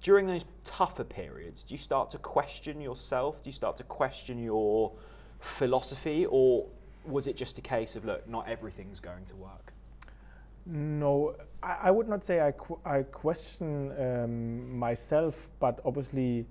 [0.00, 3.42] During those tougher periods, do you start to question yourself?
[3.42, 4.92] Do you start to question your
[5.40, 6.66] philosophy, or
[7.04, 9.72] was it just a case of look, not everything's going to work?
[10.66, 16.46] No, I, I would not say I, qu- I question um, myself, but obviously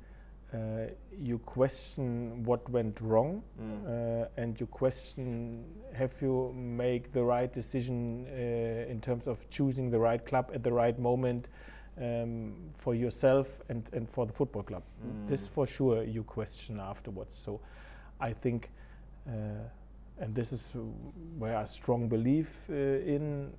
[0.53, 4.23] uh, you question what went wrong, mm.
[4.23, 9.91] uh, and you question have you made the right decision uh, in terms of choosing
[9.91, 11.49] the right club at the right moment
[12.01, 14.81] um, for yourself and, and for the football club.
[15.05, 15.27] Mm.
[15.27, 17.35] This for sure you question afterwards.
[17.35, 17.61] So
[18.19, 18.71] I think,
[19.27, 19.31] uh,
[20.17, 20.75] and this is
[21.37, 23.53] where I strong believe uh, in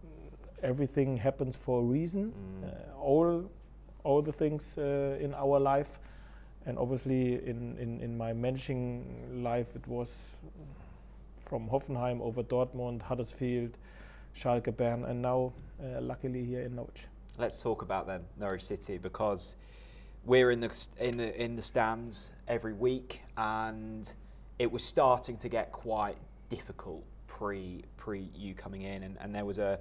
[0.62, 2.33] everything happens for a reason.
[2.33, 2.64] Mm.
[2.64, 3.50] Uh, all
[4.03, 6.00] all the things in our life
[6.66, 10.38] and obviously in, in, in my managing life it was
[11.36, 13.76] from Hoffenheim over Dortmund, Huddersfield,
[14.34, 17.06] Schalke, Bern, and now uh, luckily here in Norwich.
[17.38, 19.56] Let's talk about them, Norwich City, because
[20.24, 24.12] we're in the in the in the stands every week, and
[24.58, 26.16] it was starting to get quite
[26.48, 29.78] difficult pre pre you coming in, and, and there was a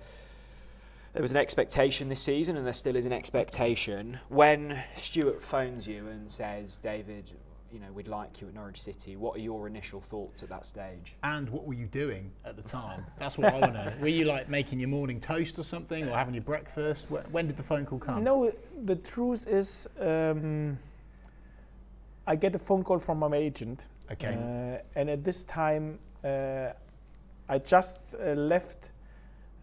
[1.19, 4.17] there was an expectation this season, and there still is an expectation.
[4.29, 7.29] When Stuart phones you and says, David,
[7.73, 9.17] you know, we'd like you at Norwich City.
[9.17, 11.17] What are your initial thoughts at that stage?
[11.23, 13.05] And what were you doing at the time?
[13.19, 13.93] That's what I want to know.
[13.99, 17.07] Were you like making your morning toast or something, or having your breakfast?
[17.09, 18.23] When did the phone call come?
[18.23, 18.53] No,
[18.85, 20.79] the truth is, um,
[22.25, 23.89] I get a phone call from my agent.
[24.09, 24.37] Okay.
[24.37, 26.69] Uh, and at this time, uh,
[27.49, 28.91] I just uh, left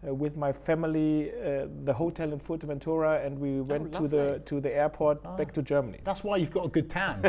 [0.05, 4.07] uh, with my family uh, the hotel in Fuerteventura, and we oh, went oh, to
[4.07, 5.35] the to the airport oh.
[5.35, 5.99] back to Germany.
[6.03, 7.21] That's why you've got a good tan.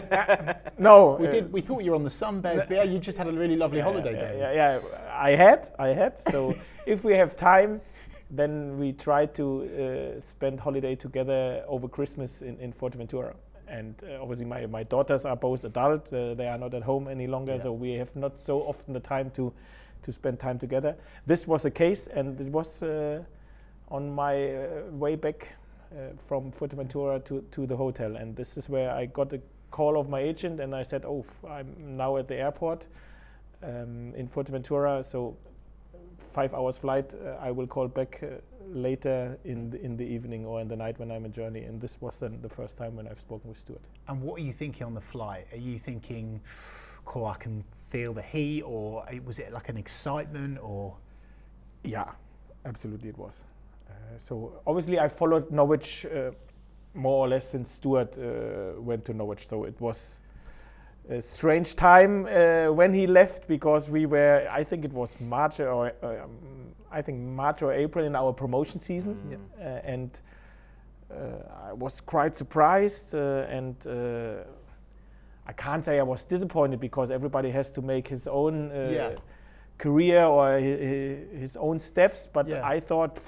[0.79, 1.53] no, we did.
[1.53, 3.79] We thought you were on the sunbeds, but yeah, you just had a really lovely
[3.79, 4.39] yeah, holiday yeah, day.
[4.39, 6.19] Yeah, yeah, I had, I had.
[6.19, 6.55] So
[6.87, 7.81] if we have time,
[8.31, 13.35] then we try to uh, spend holiday together over Christmas in, in Fuerteventura.
[13.67, 17.09] And uh, obviously, my, my daughters are both adult; uh, they are not at home
[17.09, 19.53] any longer, so we have not so often the time to
[20.03, 20.97] to spend time together.
[21.27, 23.23] This was the case, and it was uh,
[23.89, 25.49] on my uh, way back
[25.93, 28.17] uh, from Fuerteventura to, to the hotel.
[28.17, 31.25] And this is where I got a call of my agent, and I said, "Oh,
[31.49, 32.87] I'm now at the airport
[33.63, 35.37] um, in Fuerteventura, so
[36.19, 37.15] five hours flight.
[37.15, 38.41] Uh, I will call back." Uh,
[38.73, 41.65] later in the, in the evening or in the night when I'm in journey.
[41.65, 43.83] And this was then the first time when I've spoken with Stuart.
[44.09, 45.47] And what are you thinking on the flight?
[45.53, 46.41] Are you thinking,
[47.05, 50.96] cool, I can feel the heat, or was it like an excitement, or?
[51.85, 52.12] Yeah,
[52.64, 53.44] absolutely, it was.
[53.88, 56.33] Uh, so obviously, I followed Norwich uh,
[56.94, 59.48] more or less since Stuart uh, went to Norwich.
[59.48, 60.20] So it was
[61.09, 64.46] a strange time uh, when he left because we were.
[64.51, 68.79] I think it was March or um, I think March or April in our promotion
[68.79, 69.81] season, mm.
[69.85, 70.20] and.
[71.11, 73.74] I was quite surprised and
[75.49, 79.11] I can't say I was disappointed because everybody has to make his own uh, yeah.
[79.79, 82.29] career or his, own steps.
[82.31, 82.61] But yeah.
[82.63, 83.19] I thought,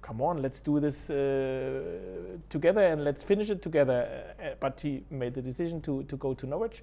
[0.00, 4.24] come on, let's do this uh, together and let's finish it together.
[4.42, 6.82] Uh, but he made the decision to, to go to Norwich,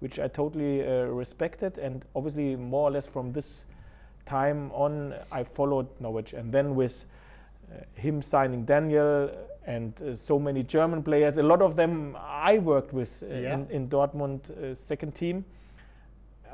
[0.00, 1.78] which I totally uh, respected.
[1.78, 3.64] And obviously, more or less from this
[4.26, 6.32] time on, I followed Norwich.
[6.32, 7.04] And then with
[7.70, 9.30] uh, him signing Daniel,
[9.66, 11.38] and uh, so many German players.
[11.38, 13.54] A lot of them I worked with uh, yeah.
[13.54, 15.44] in, in, Dortmund uh, second team.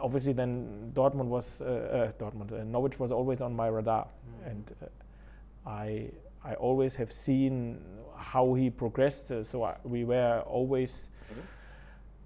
[0.00, 2.52] Obviously, then Dortmund was uh, uh, Dortmund.
[2.66, 4.50] Norwich was always on my radar, mm.
[4.50, 4.72] and
[5.66, 6.10] I
[6.44, 7.80] I always have seen
[8.16, 9.32] how he progressed.
[9.44, 11.10] so I, we were always.
[11.30, 11.40] Mm-hmm.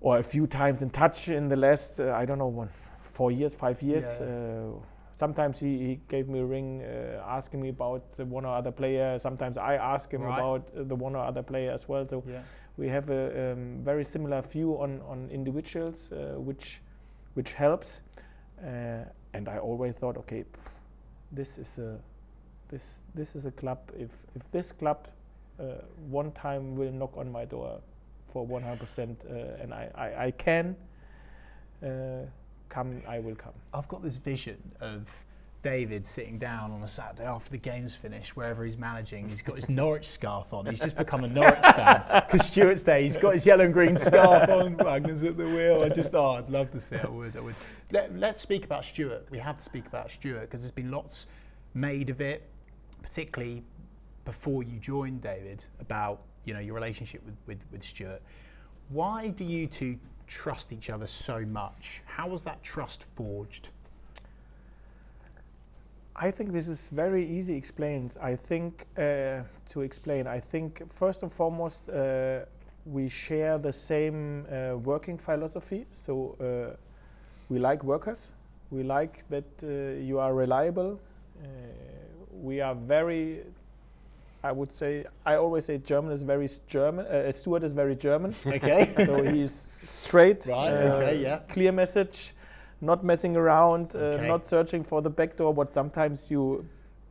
[0.03, 3.55] Or a few times in touch in the last, I don't know, one, four years,
[3.55, 4.19] five years.
[4.19, 4.81] Yeah
[5.21, 8.73] sometimes he, he gave me a ring uh, asking me about the one or other
[8.73, 9.19] player.
[9.19, 10.39] Sometimes I ask him right.
[10.39, 12.09] about uh, the one or other player as well.
[12.09, 12.41] So yeah.
[12.79, 16.81] we have a um, very similar view on on individuals, uh, which
[17.35, 18.01] which helps.
[18.65, 19.05] Uh,
[19.35, 20.73] and I always thought, okay, pff,
[21.33, 21.91] this is a
[22.69, 23.79] this this is a club.
[24.07, 24.99] If if this club
[25.59, 25.65] uh,
[26.21, 27.81] one time will knock on my door
[28.33, 30.77] for 100%, uh, and I I, I can
[32.71, 33.53] come, I will come.
[33.75, 35.11] I've got this vision of
[35.63, 39.29] David sitting down on a Saturday after the game's finished, wherever he's managing.
[39.29, 40.65] He's got his Norwich scarf on.
[40.65, 43.01] He's just become a Norwich fan because Stuart's there.
[43.01, 44.77] He's got his yellow and green scarf on.
[44.79, 45.83] Wagner's at the wheel.
[45.85, 46.97] I just, oh, I'd love to see.
[46.97, 47.37] I would.
[47.37, 47.55] I would.
[47.93, 49.27] Let, let's speak about Stuart.
[49.31, 51.27] We have to speak about Stuart because there's been lots
[51.75, 52.49] made of it,
[53.03, 53.63] particularly
[54.25, 58.23] before you joined David, about you know your relationship with with, with Stuart.
[58.89, 59.99] Why do you two
[60.31, 62.03] trust each other so much.
[62.07, 63.71] How was that trust forged?
[66.15, 68.17] I think this is very easy explained.
[68.23, 72.45] I think uh, to explain, I think first and foremost uh,
[72.87, 75.87] we share the same uh, working philosophy.
[75.93, 76.77] So uh,
[77.49, 78.33] we like workers.
[78.71, 81.01] We like that uh, you are reliable.
[81.43, 81.47] Uh,
[82.33, 83.41] we are very
[84.43, 87.07] I would say I always say German is very German.
[87.07, 88.35] Uh, Stuart is very German.
[88.47, 88.93] Okay.
[89.07, 90.47] so he's straight.
[90.51, 90.69] Right.
[90.73, 91.23] uh, okay.
[91.23, 91.39] Yeah.
[91.49, 92.33] Clear message,
[92.81, 94.29] not messing around, uh, Okay.
[94.29, 95.53] not searching for the back door.
[95.53, 96.65] What sometimes you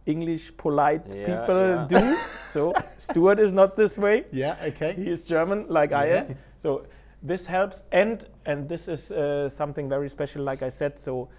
[0.06, 1.86] English polite Yeah, people yeah.
[1.88, 2.18] do.
[2.48, 4.26] so Stuart is not this way.
[4.32, 4.56] Yeah.
[4.70, 4.94] Okay.
[4.94, 6.36] He is German, like I am.
[6.58, 6.88] So
[7.22, 10.98] this helps, and and this is uh, something very special, like I said.
[10.98, 11.30] So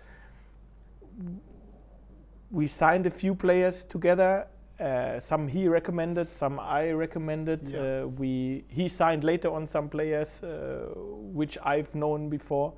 [2.50, 4.46] we signed a few players together.
[4.80, 7.68] Uh, some he recommended, some I recommended.
[7.68, 7.80] Yeah.
[7.80, 10.86] Uh, we he signed later on some players uh,
[11.34, 12.72] which I've known before,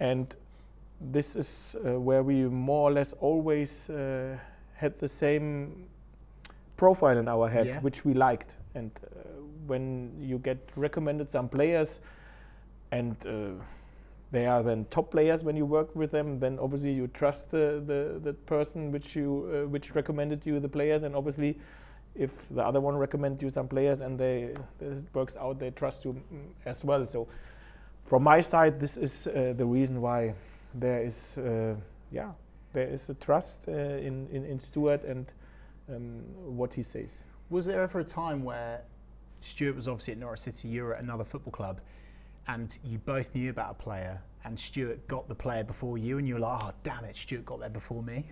[0.00, 0.36] and
[1.12, 4.36] this is uh, where we more or less always uh,
[4.74, 5.86] had the same
[6.76, 7.80] profile in our head, Yeah.
[7.80, 8.56] which we liked.
[8.74, 9.18] And uh,
[9.66, 12.00] when you get recommended some players,
[12.92, 13.62] and uh,
[14.30, 17.82] they are then top players when you work with them, then obviously you trust the
[17.86, 21.58] the, the person which you uh, which recommended you the players, and obviously.
[22.14, 26.04] If the other one recommend you some players and they it works out, they trust
[26.04, 27.06] you mm, as well.
[27.06, 27.28] So,
[28.02, 30.34] from my side, this is uh, the reason why
[30.74, 31.76] there is, uh,
[32.10, 32.32] yeah,
[32.72, 35.26] there is a trust uh, in, in in Stuart and
[35.88, 36.22] um,
[36.56, 37.24] what he says.
[37.50, 38.82] Was there ever a time where
[39.40, 41.80] Stuart was obviously at Norwich City, you were at another football club,
[42.48, 46.26] and you both knew about a player, and Stuart got the player before you, and
[46.26, 48.26] you were like, oh, damn it, Stuart got there before me?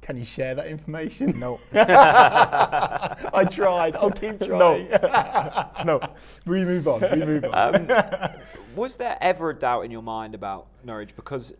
[0.00, 1.38] Can you share that information?
[1.38, 3.94] No, I tried.
[3.96, 4.88] I'll keep trying.
[4.88, 5.68] no.
[5.84, 6.00] No.
[6.46, 7.00] We move on.
[7.12, 7.90] We move on.
[7.90, 8.30] Um,
[8.74, 11.14] was there ever a doubt in your mind about Norwich?
[11.14, 11.54] Because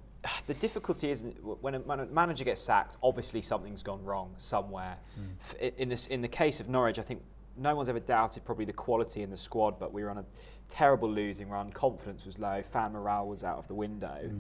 [0.48, 1.24] the difficulty is
[1.60, 4.96] when a, when a manager gets sacked, obviously something's gone wrong somewhere.
[5.40, 7.22] F- i- In, this, in the case of Norwich, I think
[7.56, 10.24] no one's ever doubted probably the quality in the squad, but we were on a
[10.68, 11.70] terrible losing run.
[11.70, 12.62] Confidence was low.
[12.62, 14.30] Fan morale was out of the window.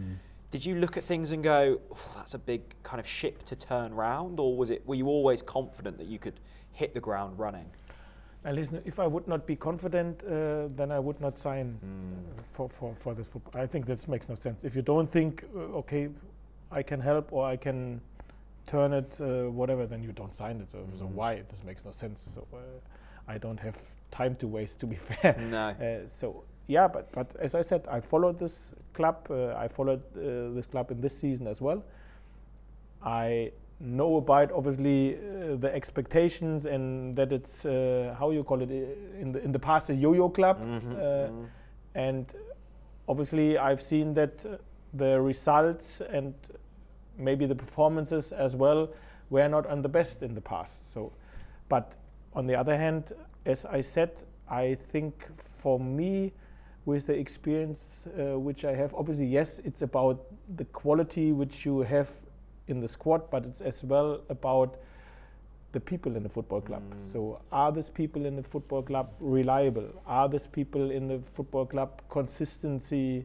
[0.50, 3.56] Did you look at things and go, "Oh, "That's a big kind of ship to
[3.56, 4.86] turn round," or was it?
[4.86, 6.40] Were you always confident that you could
[6.72, 7.70] hit the ground running?
[8.44, 12.42] Now listen, if I would not be confident, uh, then I would not sign uh,
[12.42, 13.62] for, for, for this football.
[13.62, 14.64] I think this makes no sense.
[14.64, 16.08] If you don't think, uh, okay,
[16.70, 18.00] I can help or I can
[18.66, 20.70] turn it, uh, whatever, then you don't sign it.
[20.70, 21.42] So, so why?
[21.48, 22.32] This makes no sense.
[22.34, 22.58] So uh,
[23.32, 23.76] I don't have
[24.10, 25.34] time to waste, to be fair.
[25.50, 25.68] No.
[25.70, 29.16] Uh, so yeah, but but as I said, I followed this club.
[29.30, 31.82] Uh, I followed uh, this club in this season as well.
[33.02, 38.70] I know about obviously uh, the expectations and that it's uh, how you call it
[38.70, 41.46] in the in the past a yo-yo club, Mhm, uh, mhm.
[41.94, 42.34] and
[43.08, 44.46] obviously I've seen that
[44.94, 46.34] the results and
[47.18, 48.88] maybe the performances as well
[49.30, 50.92] were not on the best in the past.
[50.92, 51.10] So,
[51.68, 51.96] but
[52.34, 53.12] on the other hand,
[53.44, 56.32] as I said, I think for me,
[56.84, 60.24] with the experience uh, which I have, obviously yes, it's about
[60.56, 62.10] the quality which you have
[62.66, 64.76] in the squad, but it's as well about
[65.72, 66.82] the people in the football club.
[66.82, 67.04] Mm.
[67.04, 69.88] So, are these people in the football club reliable?
[70.06, 73.24] Are these people in the football club consistency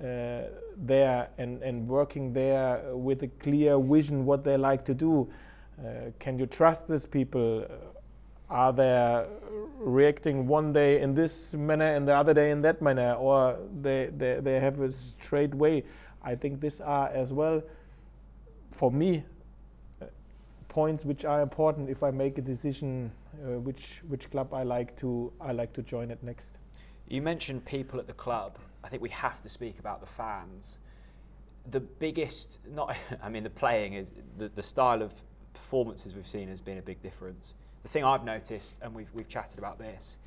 [0.00, 0.42] uh,
[0.76, 5.28] there and, and working there with a clear vision what they like to do?
[5.78, 7.66] Uh, can you trust these people?
[8.50, 9.26] Are they
[9.78, 14.10] reacting one day in this manner and the other day in that manner, or they,
[14.16, 15.84] they, they have a straight way?
[16.22, 17.62] I think these are as well,
[18.70, 19.24] for me,
[20.68, 23.10] points which are important if I make a decision
[23.44, 26.58] uh, which which club I like to I like to join at next.
[27.08, 28.58] You mentioned people at the club.
[28.84, 30.78] I think we have to speak about the fans.
[31.68, 35.14] The biggest, not, I mean, the playing is the, the style of
[35.52, 37.54] performances we've seen has been a big difference.
[37.82, 40.18] The thing I've noticed, and we've, we've chatted about this,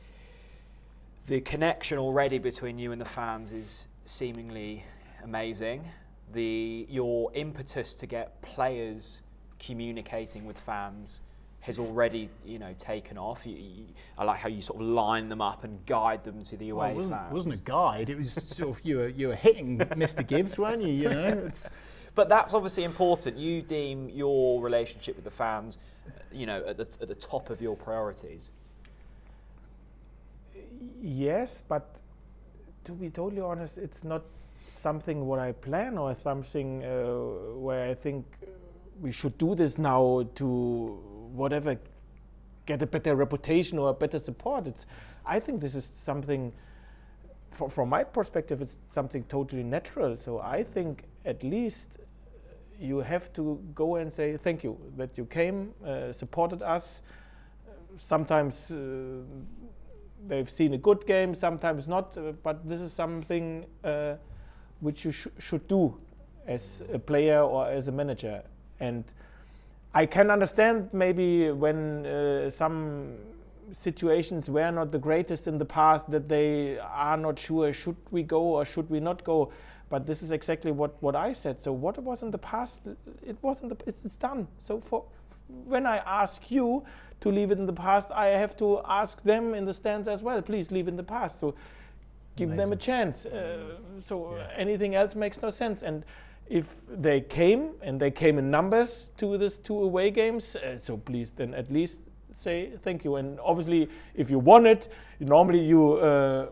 [1.28, 4.84] the connection already between you and the fans is seemingly
[5.24, 5.88] amazing.
[6.32, 9.22] The your impetus to get players
[9.60, 11.22] communicating with fans
[11.62, 13.46] has already, you know, taken off.
[13.46, 13.86] You, you,
[14.18, 16.88] I like how you sort of line them up and guide them to the Well,
[16.88, 17.34] away it wasn't, fans.
[17.34, 18.10] wasn't a guide.
[18.10, 20.26] It was sort of you were you were hitting Mr.
[20.28, 20.90] Gibbs, weren't you?
[20.92, 21.44] You know.
[21.48, 21.70] It's,
[22.16, 23.38] But that's obviously important.
[23.38, 25.80] You deem your relationship with the fans,
[26.34, 28.52] you know, at the, at the top of your priorities.
[31.00, 32.02] Yes, but
[32.86, 34.24] to be totally honest, it's not
[34.60, 38.26] something what I plan or something uh, where I think
[39.02, 40.46] we should do this now to
[41.34, 41.78] whatever
[42.66, 44.68] get a better reputation or a better support.
[44.68, 44.86] It's
[45.26, 46.54] I think this is something
[47.52, 50.18] fro- from my perspective it's something totally natural.
[50.18, 51.98] So I think at least
[52.80, 57.02] you have to go and say thank you that you came, uh, supported us.
[57.98, 58.78] Sometimes uh,
[60.28, 64.16] they've seen a good game, sometimes not, uh, but this is something uh,
[64.80, 65.98] which you sh- should do
[66.48, 68.44] as a player or as a manager.
[68.80, 69.04] And
[69.94, 73.14] I can understand maybe when uh, some
[73.72, 78.24] situations were not the greatest in the past that they are not sure should we
[78.24, 79.52] go or should we not go.
[79.94, 81.62] But this is exactly what, what I said.
[81.62, 82.88] So what was in the past,
[83.24, 83.78] it wasn't.
[83.78, 84.48] The, it's, it's done.
[84.58, 85.06] So for
[85.66, 86.84] when I ask you
[87.20, 90.24] to leave it in the past, I have to ask them in the stands as
[90.24, 90.42] well.
[90.42, 91.40] Please leave in the past.
[91.40, 91.54] So
[92.36, 92.58] give Amazing.
[92.58, 93.28] them a chance.
[93.28, 94.48] Uh, so yeah.
[94.56, 95.84] anything else makes no sense.
[95.84, 96.04] And
[96.50, 100.98] if they came and they came in numbers to this two away games, uh, so
[100.98, 103.18] please then at least say thank you.
[103.18, 104.90] And obviously, if you won it,
[105.20, 106.48] normally you uh,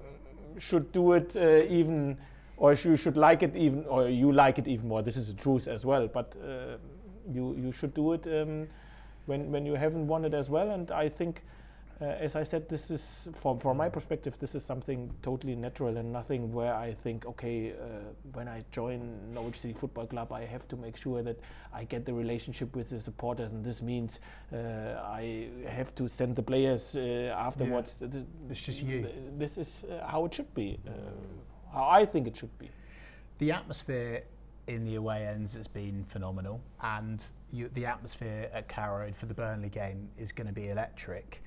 [0.59, 2.19] should do it uh, even,
[2.61, 5.01] or you should like it even, or you like it even more.
[5.01, 6.07] This is the truth as well.
[6.07, 6.77] But uh,
[7.35, 8.67] you you should do it um,
[9.25, 10.69] when when you haven't won it as well.
[10.69, 11.41] And I think
[12.01, 15.97] uh, as I said, this is from from my perspective, this is something totally natural
[15.97, 17.75] and nothing where I think, okay, uh,
[18.33, 18.99] when I join
[19.33, 21.37] Norwich City Football Club, I have to make sure that
[21.73, 24.19] I get the relationship with the supporters, and this means
[24.53, 24.57] uh,
[25.03, 27.97] I have to send the players uh, afterwards.
[27.99, 28.07] Yeah.
[28.07, 29.07] This, it's just you.
[29.37, 30.91] This is uh, how it should be, uh,
[31.73, 32.69] how I think it should be.
[33.37, 34.23] The atmosphere
[34.67, 39.25] in the away ends has been phenomenal, and you, the atmosphere at Carrow Road for
[39.25, 41.41] the Burnley game is going to be electric.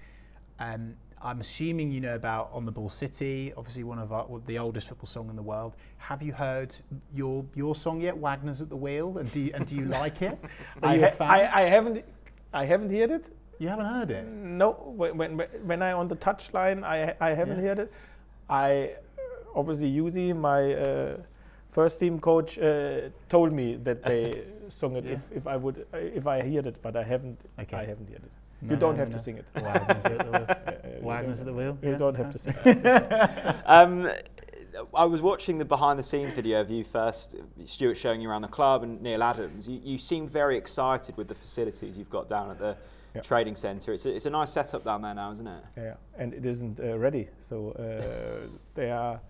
[0.59, 4.59] Um, I'm assuming you know about On the Ball City, obviously one of our, the
[4.59, 5.77] oldest football song in the world.
[5.97, 6.75] Have you heard
[7.15, 10.21] your your song yet, Wagner's at the Wheel, and do you, and do you like
[10.21, 10.39] it?
[10.83, 11.31] Are I, you a fan?
[11.31, 12.05] I, I haven't
[12.53, 13.31] I haven't heard it.
[13.59, 14.27] You haven't heard it?
[14.27, 14.73] No.
[14.73, 17.69] When when, when I on the touchline, I I haven't yeah.
[17.69, 17.93] heard it.
[18.51, 18.91] I
[19.55, 21.17] obviously Yuzi, my uh,
[21.69, 25.13] first team coach, uh, told me that they sung it yeah.
[25.13, 27.41] if, if I would if I heard it, but I haven't.
[27.59, 27.77] Okay.
[27.77, 28.33] I haven't heard it.
[28.63, 29.17] No, you don't have no.
[29.19, 29.45] to sing it.
[29.55, 31.01] Wagner's at the wheel.
[31.03, 31.79] Wagner's at the wheel.
[31.83, 31.97] You yeah.
[31.97, 33.57] don't have to sing it.
[33.67, 34.11] um,
[34.95, 38.43] I was watching the behind the scenes video of you first, Stuart showing you around
[38.43, 39.69] the club and Neil Adams.
[39.69, 42.77] You, you seemed very excited with the facilities you've got down at the
[43.15, 43.23] yep.
[43.25, 43.93] training centre.
[43.93, 45.65] It's a, it's a nice setup down there now, isn't it?
[45.77, 47.29] Yeah, and it isn't uh, ready.
[47.39, 49.21] So uh, they are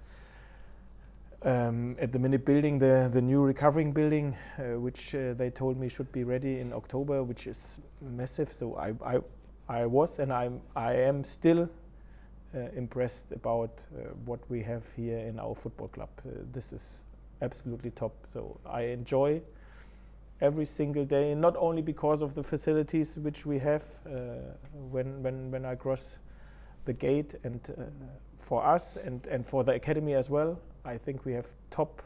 [1.45, 5.79] um, at the minute building the, the new recovering building, uh, which uh, they told
[5.79, 8.51] me should be ready in October, which is massive.
[8.51, 9.21] So I, I,
[9.69, 11.69] I was and I'm, I am still
[12.55, 16.09] uh, impressed about uh, what we have here in our football club.
[16.27, 17.05] Uh, this is
[17.43, 18.15] absolutely top.
[18.33, 19.43] So I enjoy
[20.41, 24.11] every single day, not only because of the facilities which we have uh,
[24.91, 26.19] when, when, when I cross
[26.87, 27.61] the gate and
[28.39, 30.59] for us and, and for the academy as well.
[30.85, 32.03] I think we have top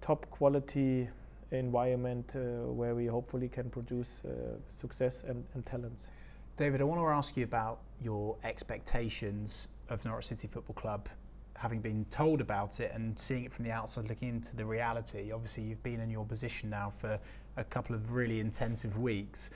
[0.00, 1.08] top quality
[1.50, 6.08] environment uh, where we hopefully can produce uh, success and, and talents.
[6.56, 11.08] David, I want to ask you about your expectations of Norwich City Football Club,
[11.56, 15.32] having been told about it and seeing it from the outside, looking into the reality.
[15.32, 17.18] Obviously, you've been in your position now for
[17.56, 19.50] a couple of really intensive weeks.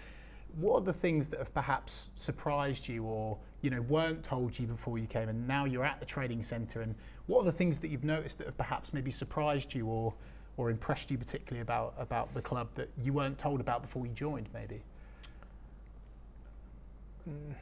[0.57, 4.67] What are the things that have perhaps surprised you or you know weren't told you
[4.67, 6.95] before you came and now you're at the training centre and
[7.27, 10.15] what are the things that you've noticed that have perhaps maybe surprised you or
[10.57, 14.13] or impressed you particularly about about the club that you weren't told about before you
[14.13, 14.83] joined maybe
[17.29, 17.55] mm.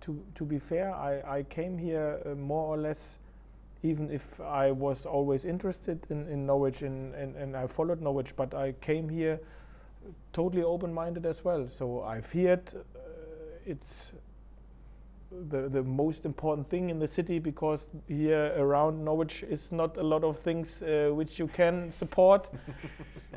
[0.00, 3.18] to to be fair I, I came here uh, more or less
[3.82, 8.36] even if I was always interested in, in Norwich and, and, and I followed Norwich
[8.36, 9.40] but I came here
[10.32, 12.84] totally open-minded as well so I feared heard
[13.66, 14.12] it's
[15.30, 20.02] the, the most important thing in the city because here around Norwich is not a
[20.02, 22.50] lot of things uh, which you can support.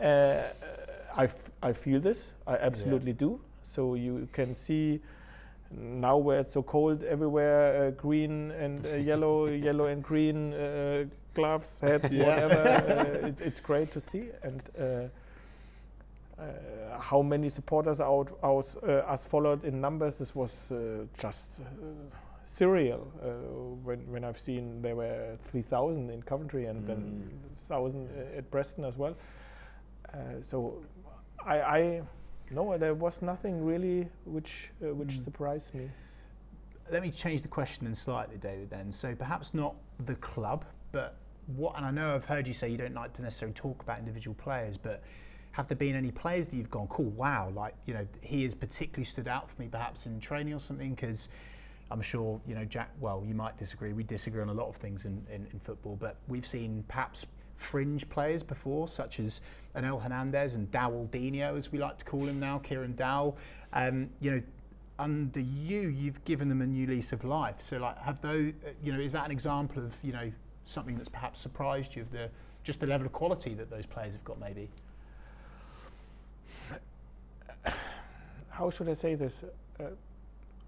[0.02, 0.42] uh,
[1.16, 1.30] I,
[1.62, 3.18] I feel this, I absolutely yeah.
[3.18, 3.42] do.
[3.62, 5.00] So you can see
[5.72, 11.06] now where it's so cold everywhere, uh, green and uh, yellow, yellow and green uh,
[11.34, 12.26] gloves, hats, yeah.
[12.26, 12.64] whatever.
[13.24, 14.30] Uh, it, it's great to see.
[14.44, 15.12] and
[16.40, 20.18] uh, how many supporters out, out uh, us followed in numbers.
[20.18, 21.62] This was uh, just
[22.46, 23.00] surreal
[23.84, 26.88] when, when I've seen there were 3,000 in Coventry and mm.
[26.88, 27.30] then
[27.70, 29.16] 1,000 at Preston as well.
[30.42, 30.84] so
[31.46, 32.02] I, I
[32.52, 35.24] no, there was nothing really which uh, which mm.
[35.24, 35.90] surprised me.
[36.92, 38.70] Let me change the question then slightly, David.
[38.70, 39.76] Then, so perhaps not
[40.06, 41.16] the club, but
[41.56, 41.76] what?
[41.78, 44.36] And I know I've heard you say you don't like to necessarily talk about individual
[44.36, 45.04] players, but
[45.54, 48.56] have there been any players that you've gone, cool, wow, like, you know, he has
[48.56, 50.96] particularly stood out for me perhaps in training or something?
[50.96, 51.30] Because
[51.92, 53.94] I'm sure, you know, Jack, well, you might disagree.
[53.94, 57.28] We disagree on a lot of things in, in, in football, but we've seen perhaps
[57.56, 59.42] fringe players before, such as
[59.76, 63.38] Onel Hernandez and Dowell Dino, as we like to call him now, Kieran Dowell.
[63.74, 64.42] Um, you know,
[64.98, 67.56] under you, you've given them a new lease of life.
[67.60, 70.32] So, like, have those, you know, is that an example of, you know,
[70.66, 72.30] something that's perhaps surprised you of the
[72.64, 74.70] just the level of quality that those players have got, maybe?
[78.54, 79.44] How should I say this?
[79.80, 79.86] Uh,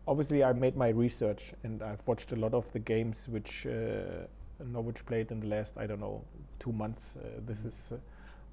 [0.08, 4.26] obviously, I made my research and I've watched a lot of the games which uh,
[4.60, 6.24] Norwich played in the last, I don't know,
[6.58, 7.16] two months.
[7.16, 7.68] Uh, this mm.
[7.68, 7.98] is uh,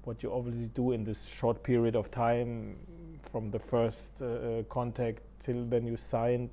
[0.03, 2.77] what you obviously do in this short period of time
[3.23, 6.51] from the first uh, uh, contact till then you signed.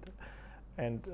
[0.78, 1.07] And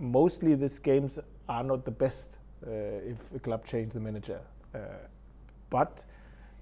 [0.00, 4.40] mostly these games are not the best if a club change the manager.
[5.70, 6.04] but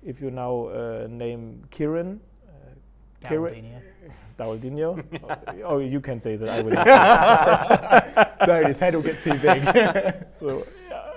[0.03, 2.21] if you now name Kieran,
[4.37, 5.03] Daldinho.
[5.65, 6.49] oh, you can say that.
[6.49, 6.73] I will.
[8.47, 8.67] Don't.
[8.67, 9.65] His head will get too big.
[10.41, 11.13] so, uh,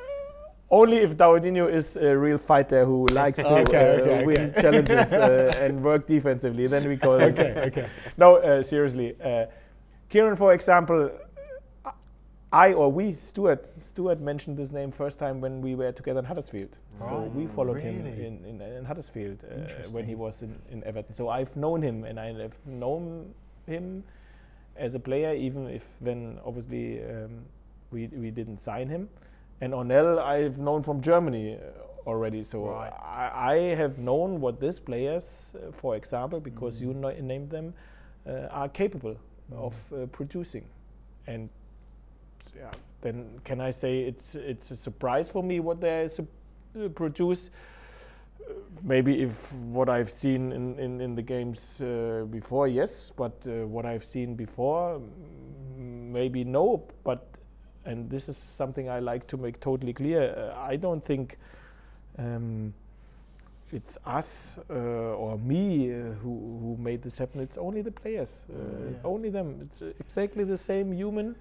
[0.72, 4.62] only if Daldinho is a real fighter who likes to okay, uh, okay, win okay.
[4.62, 7.38] challenges uh, and work defensively, then we call it.
[7.38, 7.62] Okay.
[7.68, 7.90] Okay.
[8.18, 9.16] No, uh, seriously.
[9.22, 9.46] Uh,
[10.08, 11.12] Kieran, for example,
[12.52, 16.26] I or we, Stuart, Stuart mentioned this name first time when we were together in
[16.26, 16.80] Huddersfield.
[16.98, 17.10] Right.
[17.10, 17.90] So we followed really?
[17.90, 21.14] him in, in, in Huddersfield uh, when he was in, in Everton.
[21.14, 23.36] So I've known him and I've known
[23.68, 24.04] him
[24.76, 27.46] as a player, even if then obviously um,
[27.92, 29.10] we, we didn't sign him.
[29.62, 32.44] And Onel, I've known from Germany uh, already.
[32.44, 32.92] So right.
[32.92, 36.88] I, I, have known what these players, uh, for example, because mm.
[36.88, 37.74] you no named them,
[38.28, 39.18] uh, are capable
[39.54, 39.58] mm.
[39.58, 40.66] of uh, producing.
[41.28, 41.50] And
[42.56, 42.72] yeah,
[43.02, 46.08] then can I say it's it's a surprise for me what they
[46.96, 47.50] produce?
[48.84, 53.68] maybe if what I've seen in, in, in the games uh, before, yes, but uh,
[53.68, 55.02] what I've seen before,
[55.76, 56.88] maybe no.
[57.04, 57.26] But
[57.86, 60.34] and this is something I like to make totally clear.
[60.36, 61.38] Uh, I don't think
[62.18, 62.74] um,
[63.72, 67.42] it's us uh, or me uh, who who made this happen.
[67.42, 68.98] It's only the players, uh, yeah.
[69.04, 69.60] only them.
[69.62, 71.36] It's exactly the same human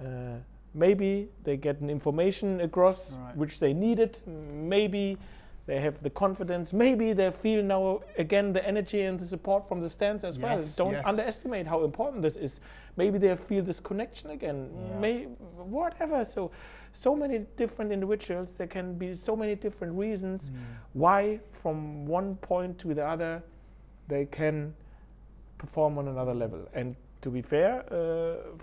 [0.00, 0.38] uh,
[0.74, 3.36] maybe they get an information across right.
[3.36, 4.18] which they needed.
[4.26, 5.18] Maybe
[5.68, 6.72] they have the confidence.
[6.72, 10.42] Maybe they feel now again the energy and the support from the stands as yes,
[10.78, 10.86] well.
[10.86, 11.06] Don't yes.
[11.06, 12.60] underestimate how important this is.
[12.96, 14.70] Maybe they feel this connection again.
[14.72, 14.98] Yeah.
[14.98, 16.24] May, whatever.
[16.24, 16.50] So,
[16.92, 18.56] so many different individuals.
[18.56, 20.56] There can be so many different reasons mm.
[20.94, 23.42] why, from one point to the other,
[24.08, 24.74] they can
[25.58, 26.66] perform on another level.
[26.72, 28.56] And to be fair, uh,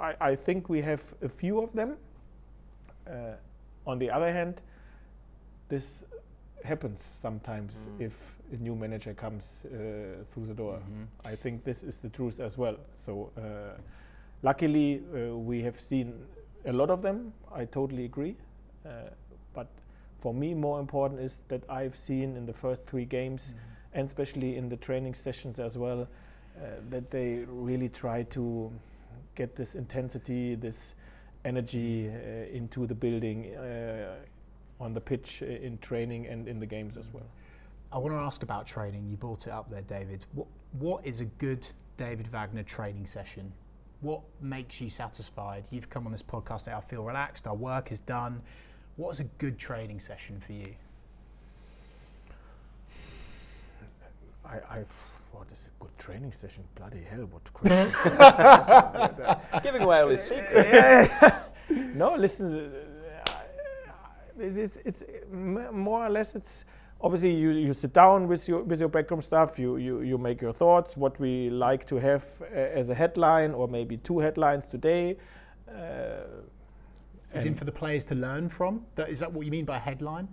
[0.00, 1.96] I, I think we have a few of them.
[3.06, 3.34] Uh,
[3.86, 4.62] on the other hand,
[5.68, 6.04] this
[6.64, 8.06] happens sometimes mm.
[8.06, 10.74] if a new manager comes uh, through the door.
[10.74, 11.04] Mm-hmm.
[11.24, 12.76] I think this is the truth as well.
[12.92, 13.80] So, uh,
[14.42, 16.14] luckily, uh, we have seen
[16.66, 17.32] a lot of them.
[17.54, 18.36] I totally agree.
[18.84, 18.90] Uh,
[19.54, 19.68] but
[20.18, 23.98] for me, more important is that I've seen in the first three games, mm-hmm.
[23.98, 28.70] and especially in the training sessions as well, uh, that they really try to
[29.34, 30.94] get this intensity, this
[31.44, 34.16] energy uh, into the building uh,
[34.78, 37.26] on the pitch uh, in training and in the games as well.
[37.92, 39.06] I want to ask about training.
[39.08, 40.24] You brought it up there, David.
[40.34, 40.46] What
[40.78, 41.66] what is a good
[41.96, 43.52] David Wagner training session?
[44.00, 45.64] What makes you satisfied?
[45.70, 48.40] You've come on this podcast say I feel relaxed, our work is done.
[48.96, 50.74] What's a good training session for you?
[54.44, 54.84] I,
[55.32, 56.64] I what is a good training session?
[56.74, 57.92] Bloody hell, what question.
[59.62, 61.10] Giving away all his secrets.
[61.94, 62.72] no, listen,
[63.26, 63.30] uh,
[64.38, 66.64] it's, it's, more or less it's
[67.00, 70.40] obviously you, you sit down with your with your background stuff you, you you make
[70.40, 74.68] your thoughts what we like to have uh, as a headline or maybe two headlines
[74.68, 75.16] today
[75.68, 76.24] uh,
[77.34, 79.78] is in for the players to learn from that is that what you mean by
[79.78, 80.28] headline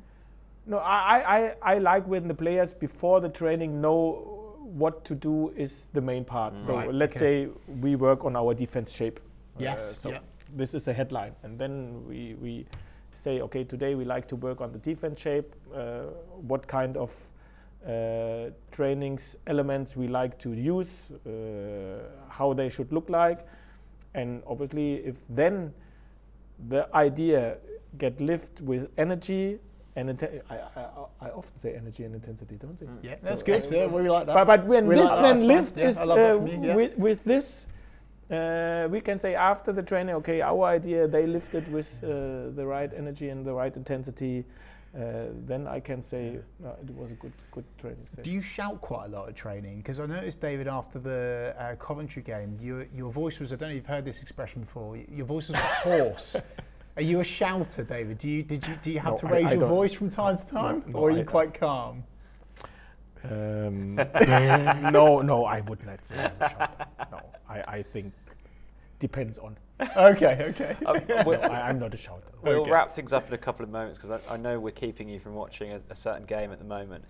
[0.66, 4.37] no I, I i like when the players before the training know
[4.78, 6.56] what to do is the main part.
[6.56, 6.66] Mm.
[6.66, 7.46] So right, let's okay.
[7.46, 7.50] say
[7.82, 9.20] we work on our defense shape.
[9.58, 9.92] Yes.
[9.92, 10.20] Uh, so
[10.56, 12.66] this is a headline, and then we we
[13.14, 15.56] say, okay, today we like to work on the defense shape.
[15.74, 16.04] Uh,
[16.48, 17.12] what kind of
[17.86, 23.46] uh, trainings elements we like to use, uh, how they should look like,
[24.14, 25.74] and obviously if then
[26.70, 27.58] the idea
[27.98, 29.60] get lived with energy
[29.98, 32.86] and inten- I, I, I, often say energy and intensity, don't I?
[32.86, 32.98] Mm.
[33.02, 33.68] Yeah, that's so good.
[33.72, 34.36] Yeah, we like that.
[34.36, 36.76] But, but when we this like then lived yeah, is, uh, yeah.
[36.76, 37.66] with, with, this,
[38.30, 42.64] uh, we can say after the training, okay, our idea they lifted with uh, the
[42.64, 44.46] right energy and the right intensity.
[44.96, 48.24] Uh, then I can say no, it was a good good training session.
[48.24, 49.78] Do you shout quite a lot at training?
[49.78, 53.70] Because I noticed, David, after the uh, Coventry game, your your voice was I don't
[53.70, 54.96] know if you've heard this expression before.
[54.96, 56.38] Your voice was hoarse.
[56.98, 58.18] Are you a shouter, David?
[58.18, 60.10] Do you did you do you have no, to raise I, I your voice from
[60.10, 62.04] time to time, no, or are you quite calm?
[63.24, 63.96] Um,
[64.92, 66.86] no, no, I would not say I'm a shouter.
[67.12, 68.14] No, I, I think
[68.98, 69.58] depends on.
[69.96, 70.76] okay, okay.
[70.88, 72.32] Um, no, I, am not a shouter.
[72.42, 72.72] We'll okay.
[72.72, 75.20] wrap things up in a couple of moments because I, I, know we're keeping you
[75.20, 77.06] from watching a, a, certain game at the moment.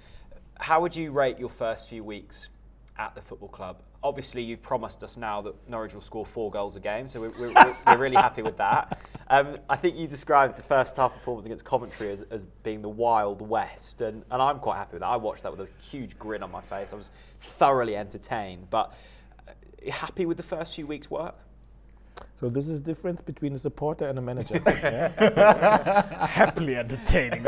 [0.60, 2.50] how would you rate your first few weeks
[2.98, 3.78] at the football club?
[4.04, 7.32] Obviously, you've promised us now that Norwich will score four goals a game, so we're,
[7.40, 7.54] we're,
[7.86, 9.00] we're really happy with that.
[9.30, 12.90] Um, I think you described the first half performance against Coventry as, as being the
[12.90, 15.08] Wild West, and, and I'm quite happy with that.
[15.08, 16.94] I watched that with a huge grin on my face.
[16.94, 18.94] I was thoroughly entertained, but
[19.48, 19.52] uh,
[19.92, 21.36] happy with the first few weeks' work?
[22.40, 24.60] So this is the difference between a supporter and a manager.
[26.28, 27.46] happily entertaining.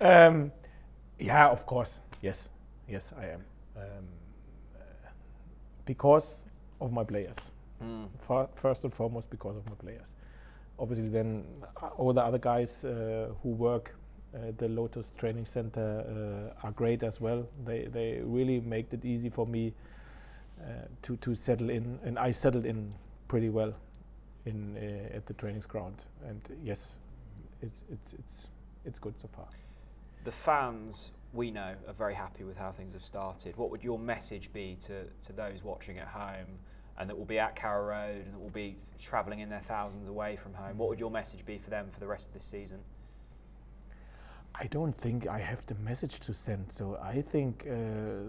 [0.00, 0.52] um,
[1.18, 2.00] yeah, of course.
[2.20, 2.48] Yes,
[2.88, 3.44] yes, I am.
[3.82, 4.06] Um,
[4.74, 5.08] uh,
[5.84, 6.44] because
[6.80, 7.50] of my players.
[7.82, 8.08] Mm.
[8.54, 10.14] first and foremost, because of my players.
[10.78, 11.44] Obviously, then
[11.82, 13.94] uh, all the other guys uh, who work
[14.34, 17.46] at the Lotus Training Center uh, are great as well.
[17.64, 19.72] They they really make it easy for me
[20.60, 22.90] uh, to to settle in, and I settled in
[23.28, 23.74] pretty well
[24.46, 26.04] in uh, at the training ground.
[26.26, 26.98] And yes,
[27.60, 28.48] it's it's it's
[28.84, 29.48] it's good so far.
[30.24, 33.56] The fans we know are very happy with how things have started.
[33.56, 36.58] What would your message be to, to those watching at home
[36.98, 40.08] and that will be at Carrow Road and that will be travelling in their thousands
[40.08, 40.76] away from home?
[40.76, 42.80] What would your message be for them for the rest of this season?
[44.54, 46.70] I don't think I have the message to send.
[46.70, 47.74] So I think uh,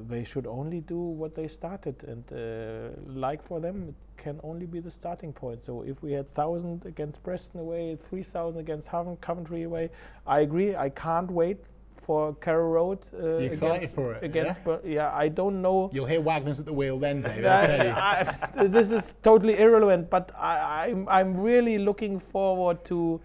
[0.07, 4.65] they should only do what they started, and uh, like for them, it can only
[4.65, 5.63] be the starting point.
[5.63, 8.89] So if we had thousand against Preston away, three thousand against
[9.19, 9.89] Coventry away,
[10.25, 10.77] I agree.
[10.77, 11.57] I can't wait
[12.03, 12.99] for Carrow Road.
[13.13, 14.23] Uh, excited against, for it?
[14.23, 14.77] Against, yeah?
[14.83, 15.89] yeah, I don't know.
[15.93, 17.45] You'll hear Wagner's at the wheel then, David.
[17.45, 18.21] I,
[18.55, 23.21] I, this is totally irrelevant, but I, I'm I'm really looking forward to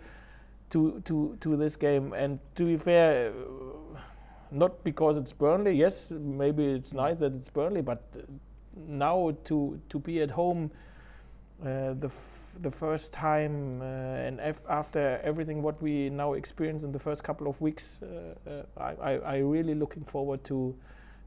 [0.70, 2.12] to to to this game.
[2.12, 3.32] And to be fair,
[4.50, 5.72] not because it's Burnley.
[5.72, 8.02] Yes, maybe it's nice that it's Burnley, but
[8.86, 10.70] now to to be at home
[11.64, 12.12] uh, the
[12.60, 17.48] the first time uh, and after everything what we now experience in the first couple
[17.48, 20.74] of weeks, uh, I, I, I really looking forward to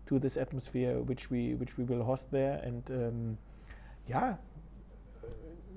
[0.06, 2.62] to this atmosphere which we which we will host there.
[2.64, 3.38] And um,
[4.08, 4.36] yeah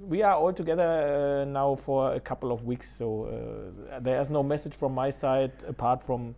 [0.08, 2.90] we are all together uh, now for a couple of weeks.
[2.90, 6.34] So uh, there is no message from my side apart from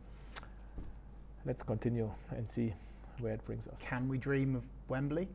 [1.45, 2.75] let's continue and see
[3.21, 3.83] where it brings us.
[3.83, 5.29] Can we dream of wembley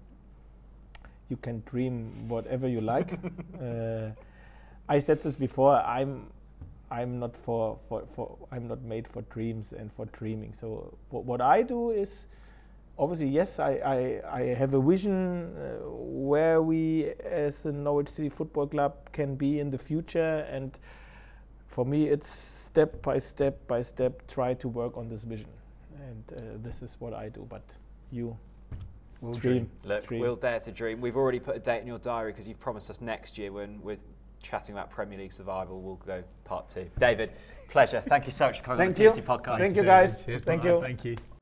[1.32, 3.14] you can dream whatever you like.
[3.62, 4.10] uh,
[4.88, 5.76] I said this before.
[5.78, 6.28] I'm
[6.92, 10.52] I'm not for, for, for I'm not made for dreams and for dreaming.
[10.52, 12.28] So what, what I do is
[13.00, 18.30] obviously yes I, I, I have a vision uh, where we as a Norwich City
[18.30, 20.78] Football Club can be in the future and
[21.68, 25.50] for me it's step by step by step try to work on this vision
[26.06, 27.64] and uh, this is what I do but
[28.12, 28.38] you
[29.22, 29.54] We'll dream.
[29.54, 29.72] dream.
[29.86, 30.22] Look, dream.
[30.22, 31.00] we'll dare to dream.
[31.00, 33.82] We've already put a date in your diary because you've promised us next year when
[33.82, 33.98] we're
[34.42, 35.82] chatting about Premier League survival.
[35.82, 36.88] We'll go part two.
[36.98, 37.32] David,
[37.70, 38.02] pleasure.
[38.02, 39.60] Thank you so much for coming Thank on the TNT podcast.
[39.60, 40.24] Thank you, guys.
[40.24, 40.82] Cheers, Thank you.
[40.82, 41.16] Thank you.